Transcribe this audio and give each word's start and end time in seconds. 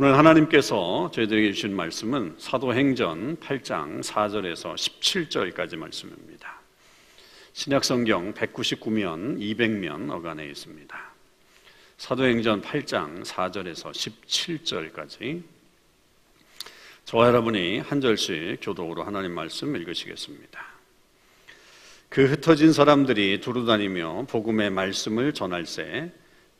오늘 0.00 0.16
하나님께서 0.16 1.10
저희들에게 1.12 1.52
주신 1.54 1.74
말씀은 1.74 2.36
사도행전 2.38 3.38
8장 3.38 4.00
4절에서 4.00 4.76
17절까지 4.76 5.74
말씀입니다. 5.76 6.60
신약성경 7.52 8.34
199면, 8.34 9.40
200면 9.40 10.12
어간에 10.12 10.46
있습니다. 10.46 10.96
사도행전 11.96 12.62
8장 12.62 13.24
4절에서 13.24 13.90
17절까지 13.90 15.42
저와 17.04 17.26
여러분이 17.26 17.80
한 17.80 18.00
절씩 18.00 18.58
교독으로 18.62 19.02
하나님 19.02 19.32
말씀 19.32 19.74
읽으시겠습니다. 19.74 20.64
그 22.08 22.24
흩어진 22.24 22.72
사람들이 22.72 23.40
두루 23.40 23.66
다니며 23.66 24.26
복음의 24.28 24.70
말씀을 24.70 25.34
전할세 25.34 26.12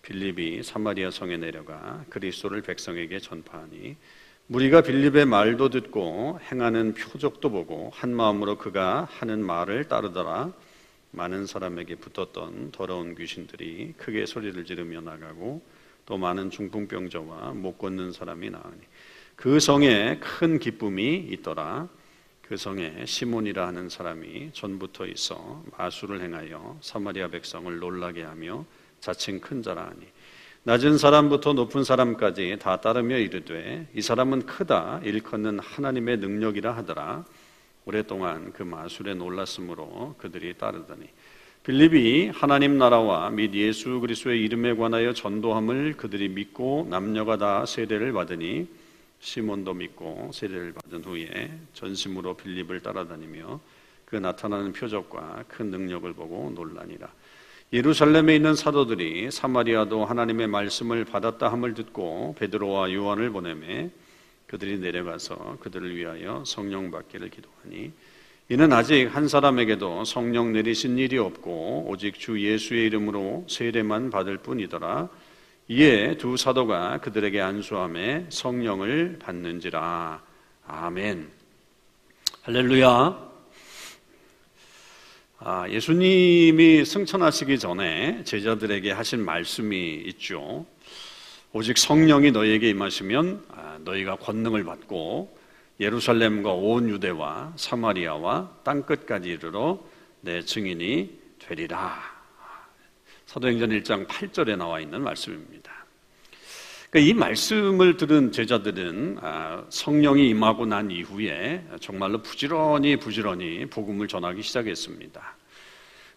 빌립이 0.08 0.62
사마리아 0.62 1.10
성에 1.10 1.36
내려가 1.36 2.02
그리스도를 2.08 2.62
백성에게 2.62 3.18
전파하니 3.18 3.94
무리가 4.46 4.80
빌립의 4.80 5.26
말도 5.26 5.68
듣고 5.68 6.40
행하는 6.50 6.94
표적도 6.94 7.50
보고 7.50 7.90
한 7.92 8.16
마음으로 8.16 8.56
그가 8.56 9.06
하는 9.10 9.44
말을 9.44 9.88
따르더라. 9.88 10.54
많은 11.10 11.44
사람에게 11.44 11.96
붙었던 11.96 12.70
더러운 12.72 13.16
귀신들이 13.16 13.92
크게 13.98 14.24
소리를 14.24 14.64
지르며 14.64 15.02
나가고 15.02 15.60
또 16.06 16.16
많은 16.16 16.48
중풍병자와 16.48 17.52
못 17.52 17.76
걷는 17.76 18.12
사람이 18.12 18.48
나으니 18.48 18.80
그 19.36 19.60
성에 19.60 20.20
큰 20.20 20.58
기쁨이 20.58 21.16
있더라. 21.32 21.86
그 22.40 22.56
성에 22.56 23.04
시몬이라 23.04 23.66
하는 23.66 23.90
사람이 23.90 24.52
전부터 24.54 25.04
있어 25.08 25.62
마술을 25.76 26.22
행하여 26.22 26.78
사마리아 26.80 27.28
백성을 27.28 27.78
놀라게 27.78 28.22
하며 28.22 28.64
자칭 29.00 29.40
큰 29.40 29.62
자라하니. 29.62 30.06
낮은 30.64 30.98
사람부터 30.98 31.54
높은 31.54 31.84
사람까지 31.84 32.58
다 32.60 32.80
따르며 32.80 33.16
이르되 33.16 33.88
이 33.94 34.02
사람은 34.02 34.46
크다 34.46 35.00
일컫는 35.04 35.60
하나님의 35.60 36.18
능력이라 36.18 36.76
하더라. 36.76 37.24
오랫동안 37.84 38.52
그 38.52 38.62
마술에 38.62 39.14
놀랐으므로 39.14 40.14
그들이 40.18 40.54
따르더니. 40.58 41.08
빌립이 41.64 42.28
하나님 42.28 42.78
나라와 42.78 43.30
및 43.30 43.54
예수 43.54 44.00
그리스도의 44.00 44.42
이름에 44.42 44.74
관하여 44.74 45.12
전도함을 45.12 45.96
그들이 45.96 46.28
믿고 46.28 46.86
남녀가 46.88 47.36
다 47.36 47.66
세례를 47.66 48.12
받으니 48.12 48.68
시몬도 49.20 49.74
믿고 49.74 50.30
세례를 50.32 50.72
받은 50.72 51.04
후에 51.04 51.50
전심으로 51.74 52.36
빌립을 52.36 52.80
따라다니며 52.80 53.60
그 54.04 54.16
나타나는 54.16 54.72
표적과 54.72 55.44
큰 55.48 55.70
능력을 55.70 56.10
보고 56.14 56.50
놀라니라 56.54 57.10
예루살렘에 57.70 58.36
있는 58.36 58.54
사도들이 58.54 59.30
사마리아도 59.30 60.06
하나님의 60.06 60.46
말씀을 60.46 61.04
받았다 61.04 61.52
함을 61.52 61.74
듣고 61.74 62.34
베드로와 62.38 62.94
요한을 62.94 63.30
보내매 63.30 63.90
그들이 64.46 64.78
내려가서 64.78 65.58
그들을 65.60 65.94
위하여 65.94 66.42
성령 66.46 66.90
받기를 66.90 67.28
기도하니 67.28 67.92
이는 68.48 68.72
아직 68.72 69.08
한 69.14 69.28
사람에게도 69.28 70.06
성령 70.06 70.54
내리신 70.54 70.96
일이 70.96 71.18
없고 71.18 71.84
오직 71.88 72.18
주 72.18 72.40
예수의 72.40 72.86
이름으로 72.86 73.44
세례만 73.46 74.08
받을 74.08 74.38
뿐이더라. 74.38 75.10
이에 75.68 76.16
두 76.16 76.38
사도가 76.38 77.00
그들에게 77.02 77.38
안수함에 77.38 78.28
성령을 78.30 79.18
받는지라. 79.20 80.22
아멘. 80.66 81.28
할렐루야 82.44 83.27
아, 85.40 85.68
예수님이 85.68 86.84
승천하시기 86.84 87.60
전에 87.60 88.24
제자들에게 88.24 88.90
하신 88.90 89.24
말씀이 89.24 90.02
있죠. 90.06 90.66
오직 91.52 91.78
성령이 91.78 92.32
너희에게 92.32 92.68
임하시면 92.70 93.44
아, 93.50 93.78
너희가 93.84 94.16
권능을 94.16 94.64
받고 94.64 95.38
예루살렘과 95.78 96.52
온 96.52 96.88
유대와 96.88 97.52
사마리아와 97.54 98.50
땅 98.64 98.82
끝까지 98.82 99.28
이르러 99.28 99.78
내 100.22 100.42
증인이 100.42 101.16
되리라. 101.38 102.18
사도행전 103.26 103.70
1장 103.70 104.08
8절에 104.08 104.56
나와 104.56 104.80
있는 104.80 105.02
말씀입니다. 105.02 105.77
그러니까 106.90 107.10
이 107.10 107.12
말씀을 107.12 107.98
들은 107.98 108.32
제자들은 108.32 109.18
아, 109.20 109.62
성령이 109.68 110.30
임하고 110.30 110.64
난 110.64 110.90
이후에 110.90 111.62
정말로 111.80 112.22
부지런히 112.22 112.96
부지런히 112.96 113.66
복음을 113.66 114.08
전하기 114.08 114.40
시작했습니다. 114.40 115.36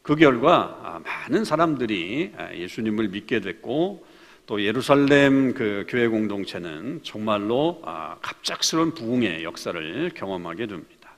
그 0.02 0.16
결과 0.16 0.80
아, 0.82 1.00
많은 1.00 1.44
사람들이 1.44 2.32
아, 2.38 2.54
예수님을 2.54 3.10
믿게 3.10 3.42
됐고 3.42 4.06
또 4.46 4.64
예루살렘 4.64 5.54
그 5.54 5.86
교회 5.90 6.08
공동체는 6.08 7.02
정말로 7.04 7.82
갑작스러운 8.22 8.94
부흥의 8.94 9.44
역사를 9.44 10.12
경험하게 10.16 10.68
됩니다. 10.68 11.12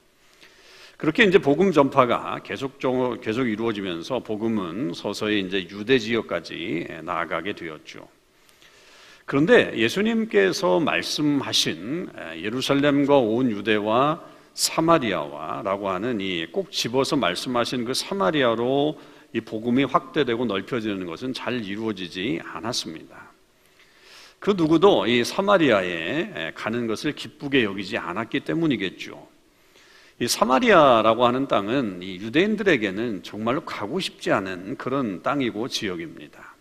그렇게 0.97 1.23
이제 1.23 1.39
복음 1.39 1.71
전파가 1.71 2.41
계속 2.43 2.79
계속 3.21 3.47
이루어지면서 3.47 4.19
복음은 4.19 4.93
서서히 4.93 5.41
이제 5.41 5.67
유대 5.69 5.97
지역까지 5.97 6.87
나아가게 7.03 7.53
되었죠. 7.53 8.07
그런데 9.25 9.71
예수님께서 9.77 10.79
말씀하신 10.79 12.09
예루살렘과 12.37 13.17
온 13.17 13.49
유대와 13.51 14.21
사마리아와라고 14.53 15.89
하는 15.89 16.19
이 16.21 16.45
꼭 16.51 16.71
집어서 16.71 17.15
말씀하신 17.15 17.85
그 17.85 17.93
사마리아로 17.93 18.99
이 19.33 19.41
복음이 19.41 19.85
확대되고 19.85 20.45
넓혀지는 20.45 21.07
것은 21.07 21.33
잘 21.33 21.63
이루어지지 21.65 22.41
않았습니다. 22.43 23.31
그 24.39 24.53
누구도 24.55 25.07
이 25.07 25.23
사마리아에 25.23 26.51
가는 26.53 26.85
것을 26.85 27.13
기쁘게 27.13 27.63
여기지 27.63 27.97
않았기 27.97 28.41
때문이겠죠. 28.41 29.27
이 30.19 30.27
사마리아라고 30.27 31.25
하는 31.25 31.47
땅은 31.47 32.03
이 32.03 32.17
유대인들에게는 32.17 33.23
정말로 33.23 33.61
가고 33.65 33.99
싶지 33.99 34.31
않은 34.31 34.77
그런 34.77 35.23
땅이고 35.23 35.69
지역입니다. 35.69 36.52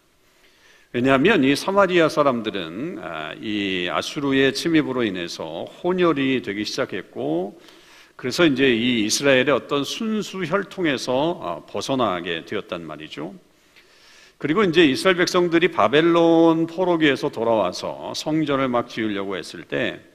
왜냐하면 0.93 1.43
이 1.43 1.57
사마리아 1.57 2.09
사람들은 2.09 2.99
아, 3.03 3.33
이 3.41 3.89
아수르의 3.91 4.55
침입으로 4.55 5.05
인해서 5.05 5.65
혼혈이 5.83 6.43
되기 6.43 6.65
시작했고 6.65 7.61
그래서 8.17 8.45
이제 8.45 8.75
이 8.75 9.05
이스라엘의 9.07 9.51
어떤 9.51 9.85
순수 9.85 10.45
혈통에서 10.45 11.41
아, 11.43 11.61
벗어나게 11.67 12.45
되었단 12.45 12.87
말이죠. 12.87 13.35
그리고 14.39 14.65
이제 14.65 14.85
이스라엘 14.85 15.17
백성들이 15.17 15.69
바벨론 15.69 16.67
포로기에서 16.67 17.31
돌아와서 17.31 18.13
성전을 18.15 18.69
막 18.69 18.89
지으려고 18.89 19.37
했을 19.37 19.65
때 19.65 20.13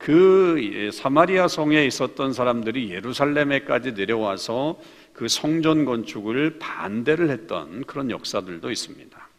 그 0.00 0.90
사마리아 0.94 1.46
성에 1.46 1.84
있었던 1.84 2.32
사람들이 2.32 2.90
예루살렘에까지 2.90 3.92
내려와서 3.92 4.80
그 5.12 5.28
성전 5.28 5.84
건축을 5.84 6.58
반대를 6.58 7.28
했던 7.28 7.84
그런 7.84 8.10
역사들도 8.10 8.70
있습니다. 8.70 9.29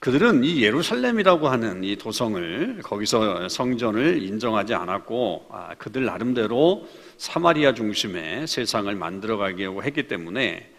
그들은 0.00 0.44
이 0.44 0.62
예루살렘이라고 0.62 1.48
하는 1.48 1.82
이 1.82 1.96
도성을 1.96 2.82
거기서 2.84 3.48
성전을 3.48 4.22
인정하지 4.22 4.74
않았고 4.74 5.46
아, 5.50 5.74
그들 5.76 6.04
나름대로 6.04 6.86
사마리아 7.16 7.74
중심의 7.74 8.46
세상을 8.46 8.94
만들어가려고 8.94 9.82
했기 9.82 10.06
때문에 10.06 10.70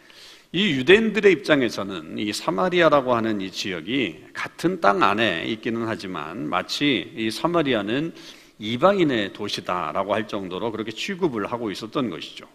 이 0.53 0.71
유대인들의 0.71 1.33
입장에서는 1.33 2.17
이 2.17 2.31
사마리아라고 2.31 3.13
하는 3.13 3.41
이 3.41 3.51
지역이 3.51 4.27
같은 4.33 4.79
땅 4.79 5.03
안에 5.03 5.43
있기는 5.47 5.85
하지만 5.85 6.47
마치 6.47 7.13
이 7.17 7.29
사마리아는 7.29 8.13
이방인의 8.57 9.33
도시다라고 9.33 10.13
할 10.13 10.29
정도로 10.29 10.71
그렇게 10.71 10.91
취급을 10.91 11.51
하고 11.51 11.71
있었던 11.71 12.09
것이죠. 12.09 12.47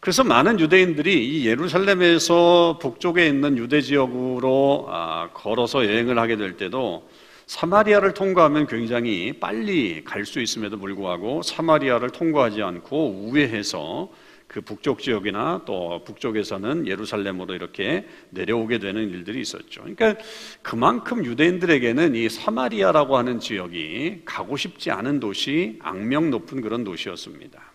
그래서 0.00 0.24
많은 0.24 0.58
유대인들이 0.58 1.26
이 1.28 1.46
예루살렘에서 1.46 2.78
북쪽에 2.80 3.26
있는 3.28 3.58
유대 3.58 3.82
지역으로 3.82 4.86
아, 4.88 5.28
걸어서 5.34 5.84
여행을 5.84 6.18
하게 6.18 6.36
될 6.36 6.56
때도 6.56 7.06
사마리아를 7.46 8.14
통과하면 8.14 8.66
굉장히 8.66 9.34
빨리 9.38 10.02
갈 10.04 10.24
수 10.24 10.40
있음에도 10.40 10.78
불구하고 10.78 11.42
사마리아를 11.42 12.10
통과하지 12.10 12.62
않고 12.62 13.26
우회해서 13.26 14.10
그 14.46 14.62
북쪽 14.62 15.00
지역이나 15.00 15.62
또 15.66 16.02
북쪽에서는 16.04 16.86
예루살렘으로 16.86 17.54
이렇게 17.54 18.06
내려오게 18.30 18.78
되는 18.78 19.10
일들이 19.10 19.40
있었죠. 19.42 19.82
그러니까 19.82 20.16
그만큼 20.62 21.24
유대인들에게는 21.26 22.14
이 22.14 22.28
사마리아라고 22.28 23.18
하는 23.18 23.38
지역이 23.38 24.22
가고 24.24 24.56
싶지 24.56 24.90
않은 24.90 25.20
도시, 25.20 25.78
악명 25.80 26.30
높은 26.30 26.62
그런 26.62 26.84
도시였습니다. 26.84 27.69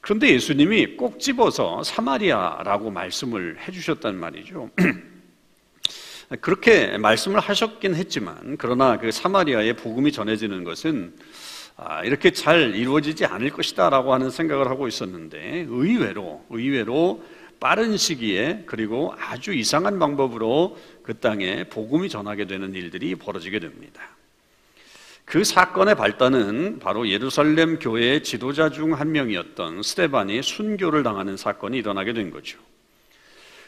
그런데 0.00 0.30
예수님이 0.30 0.96
꼭 0.96 1.18
집어서 1.18 1.82
사마리아라고 1.82 2.90
말씀을 2.90 3.58
해주셨단 3.66 4.14
말이죠. 4.16 4.70
그렇게 6.40 6.98
말씀을 6.98 7.40
하셨긴 7.40 7.94
했지만, 7.94 8.56
그러나 8.58 8.98
그 8.98 9.10
사마리아의 9.10 9.76
복음이 9.76 10.12
전해지는 10.12 10.64
것은 10.64 11.14
아, 11.78 12.02
이렇게 12.04 12.30
잘 12.30 12.74
이루어지지 12.74 13.26
않을 13.26 13.50
것이다라고 13.50 14.14
하는 14.14 14.30
생각을 14.30 14.68
하고 14.68 14.88
있었는데, 14.88 15.66
의외로, 15.68 16.44
의외로 16.48 17.22
빠른 17.60 17.96
시기에 17.96 18.64
그리고 18.66 19.14
아주 19.18 19.52
이상한 19.52 19.98
방법으로 19.98 20.78
그 21.02 21.18
땅에 21.18 21.64
복음이 21.64 22.08
전하게 22.08 22.46
되는 22.46 22.74
일들이 22.74 23.14
벌어지게 23.14 23.58
됩니다. 23.60 24.02
그 25.26 25.42
사건의 25.42 25.96
발단은 25.96 26.78
바로 26.78 27.08
예루살렘 27.08 27.80
교회의 27.80 28.22
지도자 28.22 28.70
중 28.70 28.92
한 28.94 29.10
명이었던 29.10 29.82
스테반이 29.82 30.40
순교를 30.40 31.02
당하는 31.02 31.36
사건이 31.36 31.78
일어나게 31.78 32.12
된 32.12 32.30
거죠. 32.30 32.58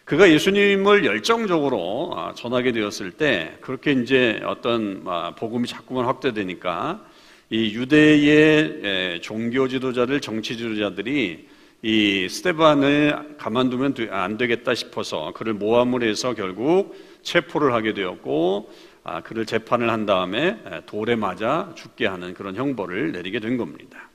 그가 0.05 0.31
예수님을 0.31 1.05
열정적으로 1.05 2.12
아, 2.16 2.32
전하게 2.34 2.70
되었을 2.70 3.10
때 3.10 3.56
그렇게 3.60 3.90
이제 3.90 4.40
어떤 4.44 5.02
아, 5.06 5.34
복음이 5.34 5.66
자꾸만 5.66 6.06
확대되니까 6.06 7.05
이 7.50 7.75
유대의 7.75 9.20
종교 9.20 9.66
지도자들, 9.66 10.20
정치 10.20 10.56
지도자들이 10.56 11.49
이 11.82 12.28
스테반을 12.31 13.37
가만두면 13.37 13.94
안 14.10 14.37
되겠다 14.37 14.76
싶어서 14.76 15.32
그를 15.34 15.55
모함을 15.55 16.05
해서 16.05 16.34
결국 16.34 16.96
체포를 17.22 17.72
하게 17.72 17.94
되었고 17.94 18.70
아, 19.08 19.20
그를 19.22 19.46
재판을 19.46 19.90
한 19.90 20.05
다음에 20.05 20.58
돌에 20.87 21.16
맞아 21.16 21.72
죽게 21.75 22.06
하는 22.06 22.34
그런 22.34 22.55
형벌을 22.55 23.12
내리게 23.12 23.40
된 23.40 23.56
겁니다. 23.56 24.08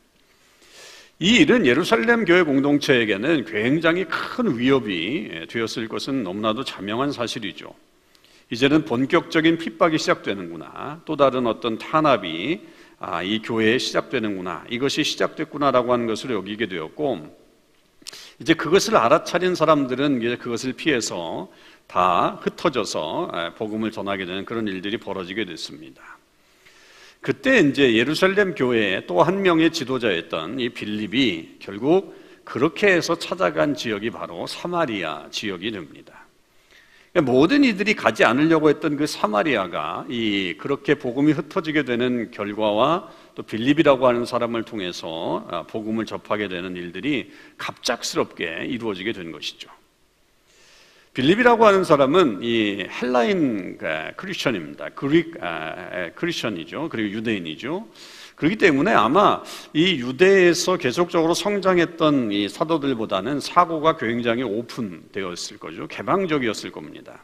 이 1.20 1.38
일은 1.38 1.66
예루살렘 1.66 2.26
교회 2.26 2.44
공동체에게는 2.44 3.46
굉장히 3.46 4.06
큰 4.06 4.58
위협이 4.58 5.48
되었을 5.50 5.88
것은 5.88 6.24
너무나도 6.24 6.64
자명한 6.64 7.12
사실이죠. 7.12 7.74
이제는 8.52 8.86
본격적인 8.86 9.58
핍박이 9.58 9.98
시작되는구나. 9.98 11.02
또 11.06 11.16
다른 11.16 11.48
어떤 11.48 11.78
탄압이 11.78 12.62
아, 13.00 13.24
이 13.24 13.42
교회에 13.42 13.80
시작되는구나. 13.80 14.66
이것이 14.70 15.04
시작됐구나라고 15.04 15.92
하는 15.92 16.08
것을 16.08 16.32
여기게 16.32 16.68
되었고, 16.68 17.36
이제 18.40 18.54
그것을 18.54 18.96
알아차린 18.96 19.56
사람들은 19.56 20.22
이제 20.22 20.38
그것을 20.38 20.74
피해서 20.74 21.50
다 21.88 22.40
흩어져서 22.42 23.54
복음을 23.58 23.92
전하게 23.92 24.26
되는 24.26 24.46
그런 24.46 24.68
일들이 24.68 24.98
벌어지게 24.98 25.46
됐습니다. 25.46 26.02
그때 27.22 27.60
이제 27.60 27.96
예루살렘 27.96 28.54
교회의 28.54 29.08
또한 29.08 29.42
명의 29.42 29.72
지도자였던 29.72 30.60
이 30.60 30.70
빌립이 30.70 31.58
결국 31.60 32.22
그렇게 32.44 32.88
해서 32.88 33.18
찾아간 33.18 33.76
지역이 33.76 34.12
바로 34.12 34.46
사마리아 34.46 35.28
지역이 35.32 35.72
됩니다. 35.72 36.24
그러니까 37.14 37.32
모든 37.32 37.64
이들이 37.64 37.94
가지 37.94 38.26
않으려고 38.26 38.70
했던 38.70 38.98
그 38.98 39.06
사마리아가 39.06 40.06
이 40.10 40.56
그렇게 40.58 40.96
복음이 40.96 41.32
흩어지게 41.32 41.84
되는 41.84 42.32
결과와 42.32 43.10
또 43.36 43.44
빌립이라고 43.44 44.08
하는 44.08 44.26
사람을 44.26 44.64
통해서 44.64 45.48
아, 45.50 45.64
복음을 45.64 46.06
접하게 46.06 46.48
되는 46.48 46.76
일들이 46.76 47.32
갑작스럽게 47.58 48.66
이루어지게 48.68 49.14
된 49.14 49.32
것이죠. 49.32 49.70
빌립이라고 51.14 51.66
하는 51.66 51.84
사람은 51.84 52.40
이 52.42 52.88
헬라인 52.90 53.78
크리스천입니다. 54.16 54.90
Greek 54.96 55.36
Christian이죠. 56.16 56.90
그리고 56.90 57.16
유대인이죠. 57.16 57.88
그렇기 58.36 58.56
때문에 58.56 58.92
아마 58.92 59.44
이 59.74 60.00
유대에서 60.00 60.78
계속적으로 60.78 61.36
성장했던 61.36 62.32
이 62.32 62.50
사도들보다는 62.50 63.40
사고가 63.42 63.98
굉장히 63.98 64.42
오픈되었을 64.42 65.60
거죠. 65.60 65.86
개방적이었을 65.88 66.72
겁니다. 66.72 67.22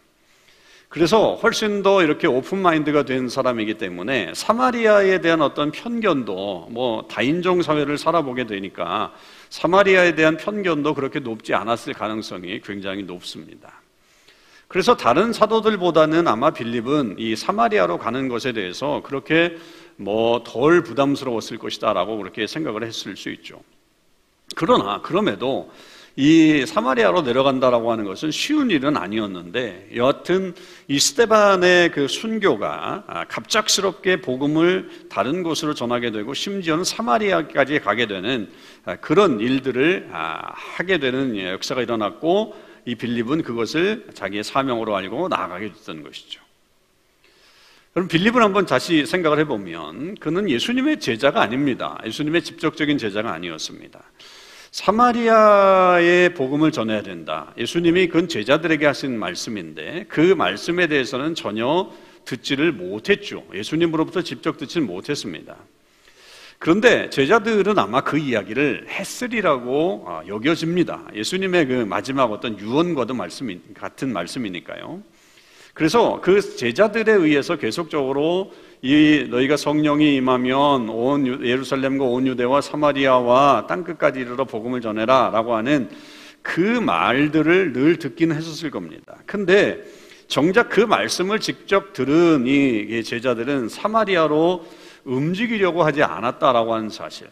그래서 0.88 1.36
훨씬 1.36 1.82
더 1.84 2.04
이렇게 2.04 2.28
오픈 2.28 2.60
마인드가 2.60 3.04
된 3.04 3.28
사람이기 3.28 3.76
때문에 3.80 4.34
사마리아에 4.36 5.22
대한 5.22 5.42
어떤 5.42 5.72
편견도 5.72 6.70
뭐 6.72 7.08
다인종 7.08 7.62
사회를 7.64 7.98
살아보게 7.98 8.46
되니까 8.46 9.14
사마리아에 9.50 10.16
대한 10.16 10.38
편견도 10.38 10.94
그렇게 10.96 11.20
높지 11.20 11.54
않았을 11.54 11.94
가능성이 11.94 12.62
굉장히 12.62 13.04
높습니다. 13.04 13.79
그래서 14.69 14.95
다른 14.95 15.33
사도들보다는 15.33 16.27
아마 16.27 16.51
빌립은 16.51 17.16
이 17.18 17.36
사마리아로 17.36 17.98
가는 17.98 18.27
것에 18.27 18.54
대해서 18.54 19.01
그렇게 19.04 19.57
뭐 19.95 20.44
덜 20.44 20.83
부담스러웠을 20.83 21.57
것이다라고 21.57 22.18
그렇게 22.18 22.45
생각을 22.45 22.83
했을 22.83 23.18
수 23.18 23.30
있죠. 23.31 23.62
그러나 24.56 25.01
그럼에도 25.01 25.71
이 26.16 26.66
사마리아로 26.68 27.24
내려간다라고 27.24 27.92
하는 27.92 28.04
것은 28.04 28.30
쉬운 28.30 28.69
일은 28.69 28.95
아니었는데 28.95 29.89
여하튼 29.95 30.54
이 30.88 31.00
스테반의 31.00 31.89
그 31.89 32.07
순교가 32.07 33.06
아, 33.07 33.25
갑작스럽게 33.25 34.21
복음을 34.21 35.07
다른 35.10 35.42
곳으로 35.42 35.74
전하게 35.74 36.12
되고 36.12 36.36
심지어는 36.36 36.83
사마리아까지 36.83 37.80
가게 37.80 38.06
되는 38.06 38.51
아, 38.86 38.98
그런 38.98 39.39
일들을 39.39 40.10
아, 40.12 40.51
하게 40.54 41.00
되는 41.00 41.36
역사가 41.36 41.81
일어났고 41.81 42.69
이 42.90 42.96
빌립은 42.96 43.44
그것을 43.44 44.08
자기의 44.16 44.44
사명으로 44.44 44.96
알고 44.96 45.28
나아가게 45.28 45.74
됐던 45.74 46.02
것이죠. 46.02 46.42
그럼 47.94 48.08
빌립을 48.08 48.42
한번 48.42 48.66
다시 48.66 49.06
생각을 49.06 49.38
해보면 49.40 50.16
그는 50.16 50.50
예수님의 50.50 51.00
제자가 51.00 51.40
아닙니다. 51.40 52.00
예수님의 52.04 52.44
직접적인 52.44 52.98
제자가 52.98 53.32
아니었습니다. 53.32 54.02
사마리아의 54.72 56.34
복음을 56.34 56.72
전해야 56.72 57.04
된다. 57.04 57.54
예수님이 57.60 58.08
그건 58.08 58.28
제자들에게 58.28 58.88
하신 58.88 59.20
말씀인데 59.20 60.06
그 60.10 60.22
말씀에 60.22 60.88
대해서는 60.88 61.36
전혀 61.36 61.92
듣지를 62.26 62.72
못했죠. 62.72 63.46
예수님으로부터 63.54 64.24
직접 64.24 64.58
듣지는 64.58 64.88
못했습니다. 64.88 65.58
그런데 66.60 67.10
제자들은 67.10 67.80
아마 67.80 68.02
그 68.02 68.18
이야기를 68.18 68.88
했으리라고 68.90 70.04
아, 70.06 70.22
여겨집니다. 70.28 71.08
예수님의 71.16 71.68
그 71.68 71.74
마지막 71.86 72.34
어떤 72.34 72.60
유언과도 72.60 73.14
말씀 73.14 73.50
같은 73.74 74.12
말씀이니까요. 74.12 75.02
그래서 75.74 76.20
그 76.22 76.42
제자들에 76.58 77.14
의해서 77.14 77.56
계속적으로 77.56 78.52
이 78.82 79.26
너희가 79.30 79.56
성령이 79.56 80.18
임하면 80.18 80.90
온 80.90 81.46
예루살렘과 81.46 82.04
온 82.04 82.28
유대와 82.28 82.60
사마리아와 82.60 83.68
땅 83.68 83.86
끝까지 83.86 84.20
이르러 84.20 84.44
복음을 84.44 84.82
전해라라고 84.82 85.56
하는 85.56 85.90
그 86.42 86.60
말들을 86.60 87.72
늘 87.72 87.96
듣긴 88.00 88.34
했었을 88.34 88.70
겁니다. 88.70 89.16
근데 89.26 89.82
정작 90.28 90.68
그 90.68 90.82
말씀을 90.82 91.40
직접 91.40 91.94
들은 91.94 92.44
이 92.46 93.02
제자들은 93.02 93.70
사마리아로 93.70 94.66
움직이려고 95.04 95.84
하지 95.84 96.04
않았다라고 96.04 96.74
하는 96.74 96.90
사실. 96.90 97.28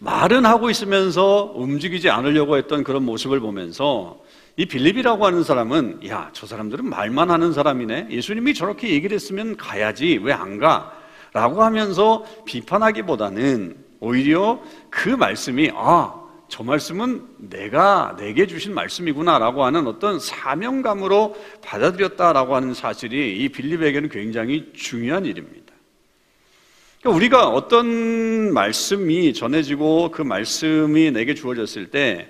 말은 0.00 0.44
하고 0.44 0.70
있으면서 0.70 1.52
움직이지 1.54 2.10
않으려고 2.10 2.56
했던 2.56 2.84
그런 2.84 3.04
모습을 3.04 3.40
보면서 3.40 4.20
이 4.56 4.66
빌립이라고 4.66 5.24
하는 5.24 5.42
사람은 5.42 6.06
야, 6.08 6.30
저 6.32 6.46
사람들은 6.46 6.84
말만 6.84 7.30
하는 7.30 7.52
사람이네. 7.52 8.08
예수님이 8.10 8.54
저렇게 8.54 8.90
얘기를 8.90 9.14
했으면 9.14 9.56
가야지. 9.56 10.18
왜 10.22 10.32
안 10.32 10.58
가? 10.58 10.92
라고 11.32 11.62
하면서 11.62 12.24
비판하기보다는 12.44 13.76
오히려 14.00 14.60
그 14.90 15.08
말씀이 15.08 15.70
아, 15.74 16.12
저 16.48 16.62
말씀은 16.62 17.26
내가 17.38 18.14
내게 18.18 18.46
주신 18.46 18.74
말씀이구나라고 18.74 19.64
하는 19.64 19.86
어떤 19.86 20.20
사명감으로 20.20 21.34
받아들였다라고 21.64 22.54
하는 22.54 22.74
사실이 22.74 23.38
이 23.38 23.48
빌립에게는 23.48 24.10
굉장히 24.10 24.70
중요한 24.74 25.24
일입니다. 25.24 25.61
그러니까 27.02 27.16
우리가 27.16 27.48
어떤 27.48 28.52
말씀이 28.52 29.34
전해지고 29.34 30.12
그 30.12 30.22
말씀이 30.22 31.10
내게 31.10 31.34
주어졌을 31.34 31.88
때 31.90 32.28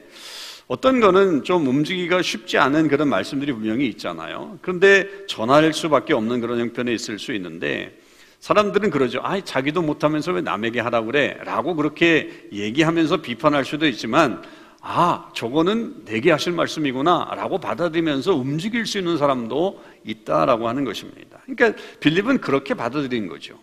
어떤 0.67 0.99
거는 0.99 1.45
좀 1.45 1.67
움직이기가 1.67 2.23
쉽지 2.23 2.57
않은 2.57 2.88
그런 2.88 3.11
말씀들이 3.11 3.52
분명히 3.52 3.87
있잖아요. 3.88 4.59
그런데 4.62 5.26
전할 5.26 5.75
수밖에 5.75 6.14
없는 6.14 6.41
그런 6.41 6.59
형편에 6.59 6.91
있을 6.95 7.19
수 7.19 7.35
있는데 7.35 7.99
사람들은 8.41 8.88
그러죠. 8.88 9.21
아, 9.23 9.38
자기도 9.43 9.83
못하면서 9.83 10.33
왜 10.33 10.41
남에게 10.41 10.81
하라고 10.81 11.07
그래? 11.09 11.37
라고 11.45 11.76
그렇게 11.76 12.49
얘기하면서 12.50 13.19
비판할 13.19 13.67
수도 13.67 13.87
있지만 13.87 14.43
아, 14.81 15.29
저거는 15.35 16.07
내게 16.07 16.31
하실 16.31 16.55
말씀이구나 16.55 17.35
라고 17.37 17.59
받아들이면서 17.59 18.35
움직일 18.35 18.87
수 18.87 18.97
있는 18.97 19.19
사람도 19.19 19.83
있다라고 20.05 20.67
하는 20.67 20.85
것입니다. 20.85 21.41
그러니까 21.45 21.79
빌립은 22.00 22.38
그렇게 22.41 22.73
받아들인 22.73 23.29
거죠. 23.29 23.59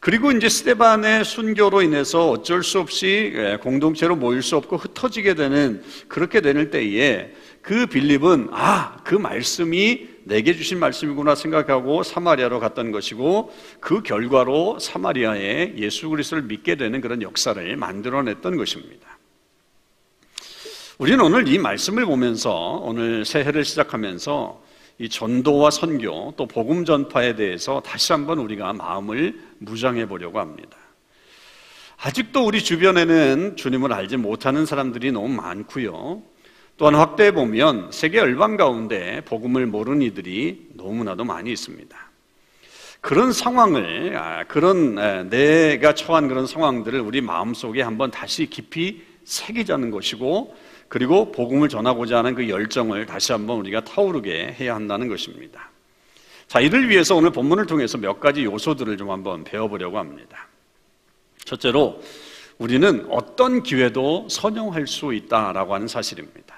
그리고 0.00 0.30
이제 0.30 0.48
스테반의 0.48 1.24
순교로 1.24 1.82
인해서 1.82 2.30
어쩔 2.30 2.62
수 2.62 2.78
없이 2.78 3.32
예, 3.34 3.58
공동체로 3.60 4.14
모일 4.14 4.42
수 4.42 4.56
없고 4.56 4.76
흩어지게 4.76 5.34
되는 5.34 5.82
그렇게 6.06 6.40
되는 6.40 6.70
때에 6.70 7.32
그 7.62 7.86
빌립은 7.86 8.48
아, 8.52 8.98
그 9.04 9.16
말씀이 9.16 10.08
내게 10.22 10.54
주신 10.54 10.78
말씀이구나 10.78 11.34
생각하고 11.34 12.02
사마리아로 12.02 12.60
갔던 12.60 12.92
것이고 12.92 13.52
그 13.80 14.02
결과로 14.02 14.78
사마리아에 14.78 15.74
예수 15.78 16.08
그리스도를 16.08 16.44
믿게 16.44 16.76
되는 16.76 17.00
그런 17.00 17.22
역사를 17.22 17.76
만들어냈던 17.76 18.56
것입니다. 18.56 19.18
우리는 20.98 21.20
오늘 21.20 21.48
이 21.48 21.58
말씀을 21.58 22.06
보면서 22.06 22.80
오늘 22.82 23.24
새해를 23.24 23.64
시작하면서 23.64 24.67
이 24.98 25.08
전도와 25.08 25.70
선교 25.70 26.34
또 26.36 26.46
복음 26.46 26.84
전파에 26.84 27.36
대해서 27.36 27.80
다시 27.80 28.12
한번 28.12 28.38
우리가 28.38 28.72
마음을 28.72 29.38
무장해 29.58 30.06
보려고 30.06 30.40
합니다. 30.40 30.76
아직도 32.00 32.44
우리 32.44 32.62
주변에는 32.62 33.56
주님을 33.56 33.92
알지 33.92 34.16
못하는 34.16 34.66
사람들이 34.66 35.12
너무 35.12 35.28
많고요. 35.28 36.22
또한 36.76 36.94
확대해 36.94 37.32
보면 37.32 37.90
세계 37.90 38.18
열방 38.18 38.56
가운데 38.56 39.20
복음을 39.24 39.66
모르는 39.66 40.02
이들이 40.02 40.68
너무나도 40.74 41.24
많이 41.24 41.50
있습니다. 41.50 41.96
그런 43.00 43.32
상황을 43.32 44.16
아, 44.16 44.44
그런 44.44 45.28
내가 45.28 45.94
처한 45.94 46.28
그런 46.28 46.46
상황들을 46.46 47.00
우리 47.00 47.20
마음속에 47.20 47.82
한번 47.82 48.10
다시 48.10 48.46
깊이 48.46 49.02
새기자는 49.24 49.90
것이고 49.90 50.56
그리고 50.88 51.30
복음을 51.32 51.68
전하고자 51.68 52.18
하는 52.18 52.34
그 52.34 52.48
열정을 52.48 53.06
다시 53.06 53.32
한번 53.32 53.58
우리가 53.58 53.84
타오르게 53.84 54.56
해야 54.58 54.74
한다는 54.74 55.08
것입니다. 55.08 55.70
자, 56.46 56.60
이를 56.60 56.88
위해서 56.88 57.14
오늘 57.14 57.30
본문을 57.30 57.66
통해서 57.66 57.98
몇 57.98 58.20
가지 58.20 58.44
요소들을 58.44 58.96
좀 58.96 59.10
한번 59.10 59.44
배워보려고 59.44 59.98
합니다. 59.98 60.48
첫째로 61.44 62.02
우리는 62.56 63.06
어떤 63.10 63.62
기회도 63.62 64.28
선용할 64.30 64.86
수 64.86 65.12
있다라고 65.12 65.74
하는 65.74 65.88
사실입니다. 65.88 66.56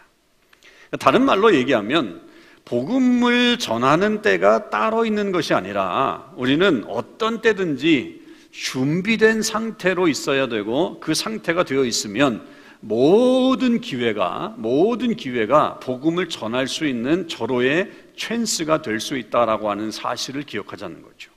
다른 0.98 1.24
말로 1.24 1.54
얘기하면 1.54 2.22
복음을 2.64 3.58
전하는 3.58 4.22
때가 4.22 4.70
따로 4.70 5.04
있는 5.04 5.32
것이 5.32 5.54
아니라 5.54 6.32
우리는 6.36 6.84
어떤 6.88 7.40
때든지 7.40 8.20
준비된 8.52 9.42
상태로 9.42 10.08
있어야 10.08 10.48
되고 10.48 11.00
그 11.00 11.14
상태가 11.14 11.64
되어 11.64 11.84
있으면 11.84 12.46
모든 12.80 13.80
기회가 13.80 14.54
모든 14.56 15.14
기회가 15.14 15.78
복음을 15.80 16.28
전할 16.28 16.66
수 16.66 16.86
있는 16.86 17.28
절호의 17.28 17.90
찬스가 18.16 18.82
될 18.82 19.00
수 19.00 19.16
있다라고 19.16 19.70
하는 19.70 19.90
사실을 19.90 20.42
기억하자는 20.42 21.02
거죠. 21.02 21.30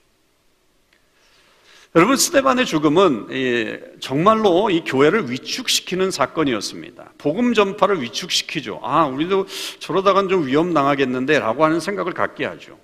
여러분 1.96 2.18
스테반의 2.18 2.66
죽음은 2.66 4.00
정말로 4.00 4.72
이 4.72 4.84
교회를 4.84 5.30
위축시키는 5.30 6.10
사건이었습니다. 6.10 7.14
복음 7.20 7.54
전파를 7.54 8.02
위축시키죠. 8.02 8.80
아, 8.82 9.06
우리도 9.06 9.46
저러다간 9.80 10.28
좀 10.28 10.48
위험 10.48 10.74
당하겠는데라고 10.74 11.64
하는 11.64 11.80
생각을 11.80 12.14
갖게 12.14 12.46
하죠. 12.46 12.80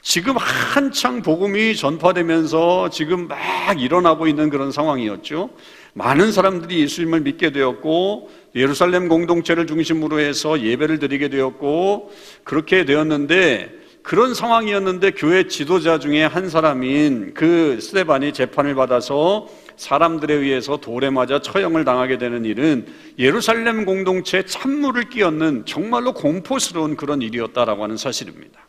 지금 0.00 0.36
한창 0.36 1.22
복음이 1.22 1.76
전파되면서 1.76 2.90
지금 2.90 3.28
막 3.28 3.80
일어나고 3.80 4.26
있는 4.26 4.50
그런 4.50 4.72
상황이었죠. 4.72 5.50
많은 5.94 6.32
사람들이 6.32 6.80
예수님을 6.80 7.20
믿게 7.20 7.50
되었고 7.50 8.30
예루살렘 8.54 9.08
공동체를 9.08 9.66
중심으로 9.66 10.20
해서 10.20 10.60
예배를 10.60 10.98
드리게 10.98 11.28
되었고 11.28 12.12
그렇게 12.44 12.84
되었는데 12.84 13.82
그런 14.02 14.34
상황이었는데 14.34 15.12
교회 15.12 15.46
지도자 15.46 15.98
중에 15.98 16.24
한 16.24 16.48
사람인 16.48 17.34
그 17.34 17.78
스테반이 17.80 18.32
재판을 18.32 18.74
받아서 18.74 19.48
사람들에 19.76 20.34
의해서 20.34 20.76
돌에 20.76 21.10
맞아 21.10 21.40
처형을 21.40 21.84
당하게 21.84 22.18
되는 22.18 22.44
일은 22.44 22.86
예루살렘 23.18 23.84
공동체에 23.84 24.44
찬물을 24.44 25.08
끼얹는 25.10 25.66
정말로 25.66 26.12
공포스러운 26.12 26.96
그런 26.96 27.22
일이었다라고 27.22 27.84
하는 27.84 27.96
사실입니다. 27.96 28.60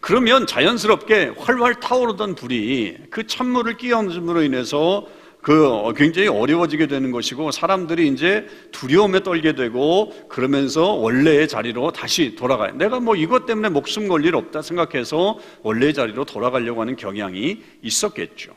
그러면 0.00 0.46
자연스럽게 0.46 1.32
활활 1.38 1.80
타오르던 1.80 2.34
불이 2.34 2.96
그 3.10 3.26
찬물을 3.26 3.78
끼얹음으로 3.78 4.42
인해서 4.42 5.06
그 5.44 5.92
굉장히 5.94 6.28
어려워지게 6.28 6.86
되는 6.86 7.10
것이고 7.10 7.50
사람들이 7.50 8.08
이제 8.08 8.46
두려움에 8.72 9.22
떨게 9.22 9.52
되고 9.52 10.10
그러면서 10.26 10.94
원래의 10.94 11.48
자리로 11.48 11.92
다시 11.92 12.34
돌아가요. 12.34 12.72
내가 12.74 12.98
뭐 12.98 13.14
이것 13.14 13.44
때문에 13.44 13.68
목숨 13.68 14.08
걸 14.08 14.24
일 14.24 14.36
없다 14.36 14.62
생각해서 14.62 15.38
원래의 15.62 15.92
자리로 15.92 16.24
돌아가려고 16.24 16.80
하는 16.80 16.96
경향이 16.96 17.62
있었겠죠. 17.82 18.52